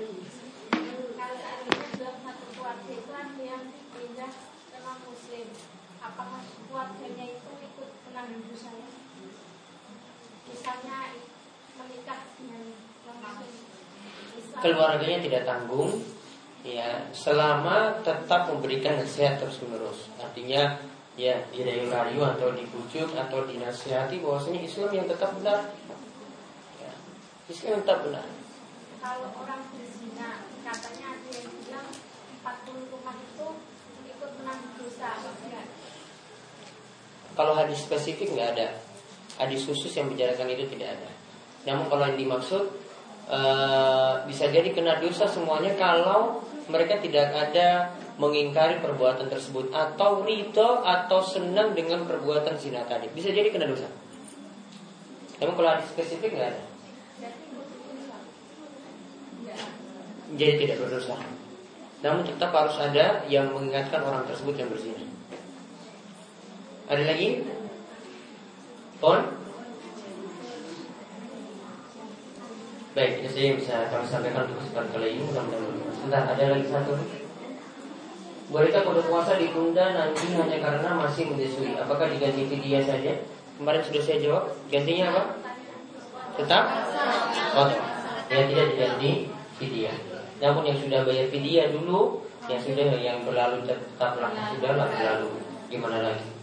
Apakah 6.06 6.42
keluarganya 6.48 7.26
itu 7.28 7.50
ikut 7.60 7.90
menanggung 8.08 8.46
dosanya? 8.48 8.88
Misalnya 10.48 10.98
menikah 11.76 12.20
dengan. 12.40 12.85
Keluarganya 14.56 15.20
tidak 15.20 15.44
tanggung, 15.44 16.00
ya 16.66 17.06
selama 17.12 18.02
tetap 18.02 18.50
memberikan 18.50 18.98
nasihat 18.98 19.38
terus 19.38 19.62
menerus. 19.62 20.10
Artinya 20.18 20.80
ya 21.16 21.38
dirayu-rayu 21.52 22.20
atau 22.24 22.52
dibujuk 22.56 23.14
atau 23.16 23.46
dinasihati 23.48 24.20
bahwasanya 24.24 24.62
Islam 24.64 24.90
yang 24.96 25.08
tetap 25.08 25.32
benar. 25.38 25.60
Ya, 26.80 26.92
Islam 27.52 27.80
yang 27.80 27.82
tetap 27.84 28.00
benar. 28.08 28.28
Kalau 29.04 29.30
orang 29.38 29.62
berzina, 29.70 30.50
katanya 30.66 31.06
ada 31.14 31.30
yang 31.30 31.52
bilang 31.62 31.88
40 32.42 32.90
rumah 32.90 33.16
itu 33.22 33.48
ikut 34.08 34.32
menanggung 34.42 34.76
dosa, 34.82 35.10
enggak? 35.22 35.68
Kalau 37.36 37.54
hadis 37.54 37.84
spesifik 37.84 38.34
nggak 38.34 38.50
ada, 38.56 38.68
hadis 39.36 39.68
khusus 39.68 39.92
yang 39.94 40.08
bicarakan 40.08 40.48
itu 40.50 40.66
tidak 40.74 40.96
ada. 40.96 41.12
Namun 41.68 41.86
kalau 41.92 42.08
yang 42.08 42.18
dimaksud 42.18 42.85
eh, 43.30 44.14
bisa 44.30 44.50
jadi 44.50 44.70
kena 44.74 45.02
dosa 45.02 45.26
semuanya 45.30 45.74
kalau 45.78 46.42
mereka 46.70 46.98
tidak 46.98 47.30
ada 47.30 47.94
mengingkari 48.16 48.80
perbuatan 48.80 49.28
tersebut 49.28 49.70
atau 49.76 50.24
ridho 50.24 50.82
atau 50.82 51.20
senang 51.22 51.76
dengan 51.76 52.08
perbuatan 52.08 52.56
zina 52.58 52.82
tadi. 52.88 53.12
Bisa 53.12 53.30
jadi 53.30 53.52
kena 53.52 53.68
dosa. 53.68 53.92
Namun 55.44 55.54
kalau 55.60 55.70
hadis 55.76 55.92
spesifik 55.92 56.32
nggak 56.34 56.50
ada. 56.56 56.64
Jadi 60.36 60.54
tidak 60.66 60.78
berdosa. 60.82 61.16
Namun 62.02 62.22
tetap 62.26 62.52
harus 62.54 62.76
ada 62.82 63.24
yang 63.30 63.52
mengingatkan 63.54 64.02
orang 64.02 64.26
tersebut 64.26 64.58
yang 64.58 64.70
berzina. 64.72 65.06
Ada 66.86 67.04
lagi? 67.06 67.42
On? 69.02 69.45
Baik, 72.96 73.20
itu 73.20 73.28
saja 73.28 73.44
yang 73.44 73.58
bisa 73.60 73.76
kami 73.92 74.08
sampaikan 74.08 74.48
untuk 74.48 74.64
kesempatan 74.64 74.88
kali 74.96 75.08
ini. 75.20 75.28
Mudah-mudahan. 75.28 75.92
Sebentar, 75.92 76.24
ada 76.32 76.44
lagi 76.48 76.68
satu. 76.72 76.94
Bolehkah 78.56 78.88
kode 78.88 79.04
puasa 79.12 79.36
ditunda 79.36 79.86
nanti 79.92 80.32
hanya 80.32 80.58
karena 80.64 80.90
masih 80.96 81.28
menyusui? 81.28 81.76
Apakah 81.76 82.08
diganti 82.08 82.48
fidyah 82.48 82.80
saja? 82.88 83.20
Kemarin 83.60 83.84
sudah 83.84 84.00
saya 84.00 84.18
jawab. 84.24 84.44
Gantinya 84.72 85.12
apa? 85.12 85.24
Tetap? 86.40 86.64
Oh, 87.60 87.68
ya 88.32 88.42
tidak 88.48 88.66
diganti 88.72 89.28
fidyah. 89.60 89.98
Namun 90.40 90.64
yang 90.64 90.80
sudah 90.80 91.04
bayar 91.04 91.28
fidyah 91.28 91.68
dulu, 91.76 92.24
yang 92.48 92.64
sudah 92.64 92.96
yang 92.96 93.28
berlalu 93.28 93.60
tetaplah 93.68 94.32
sudahlah 94.56 94.88
berlalu. 94.88 95.36
Gimana 95.68 96.00
lagi? 96.00 96.35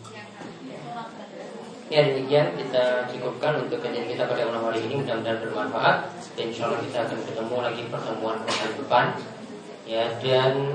Ya 1.93 2.09
demikian 2.09 2.57
kita 2.57 3.05
cukupkan 3.05 3.68
untuk 3.68 3.84
kajian 3.84 4.09
kita 4.09 4.24
pada 4.24 4.49
malam 4.49 4.64
hari 4.64 4.80
ini 4.80 5.05
mudah-mudahan 5.05 5.45
bermanfaat 5.45 6.09
dan 6.40 6.49
insya 6.49 6.72
Allah 6.72 6.80
kita 6.88 7.05
akan 7.05 7.18
ketemu 7.20 7.57
lagi 7.61 7.82
pertemuan 7.93 8.36
pekan 8.49 8.70
depan 8.80 9.07
ya 9.84 10.09
dan 10.24 10.72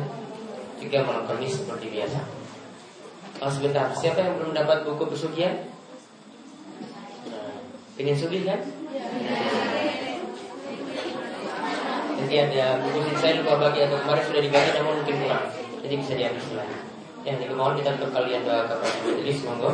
juga 0.78 1.02
malam 1.02 1.26
Kamis 1.26 1.58
seperti 1.58 1.90
biasa. 1.90 2.22
Oh 3.42 3.50
sebentar, 3.50 3.90
siapa 3.98 4.30
yang 4.30 4.38
belum 4.38 4.54
dapat 4.54 4.86
buku 4.86 5.10
pesugihan? 5.10 5.58
Nah, 7.34 7.66
ingin 7.98 8.14
sugih 8.14 8.46
kan? 8.46 8.62
Nanti 12.14 12.36
ada 12.46 12.78
buku 12.86 12.98
saya 13.18 13.42
lupa 13.42 13.58
bagi 13.58 13.90
atau 13.90 13.98
kemarin 14.06 14.22
sudah 14.22 14.42
dibagi 14.46 14.70
namun 14.78 15.02
mungkin 15.02 15.18
kurang, 15.26 15.50
jadi 15.82 15.96
bisa 15.98 16.14
diambil 16.14 16.62
lagi. 16.62 16.78
Yang 17.26 17.36
jadi 17.42 17.54
mohon 17.58 17.74
kita 17.74 17.90
untuk 17.98 18.14
kalian 18.14 18.46
doa 18.46 18.70
kepada 18.70 18.98
majelis 19.02 19.42
monggo. 19.42 19.74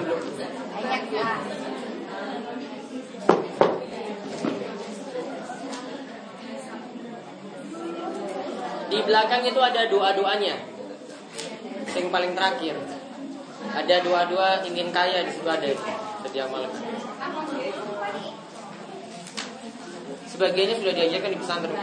Belum. 0.00 0.20
Di 8.92 8.98
belakang 9.04 9.42
itu 9.48 9.60
ada 9.60 9.88
doa-doanya. 9.88 10.56
Yang 11.92 12.08
paling 12.08 12.32
terakhir. 12.32 12.76
Ada 13.72 14.04
doa-doa 14.04 14.64
ingin 14.68 14.92
kaya 14.92 15.24
di 15.24 15.32
situ 15.32 15.48
ada 15.48 15.64
itu. 15.64 15.92
Malam. 16.48 16.72
Sebagiannya 20.32 20.76
sudah 20.80 20.92
diajarkan 20.96 21.30
di 21.36 21.38
pesantren. 21.40 21.76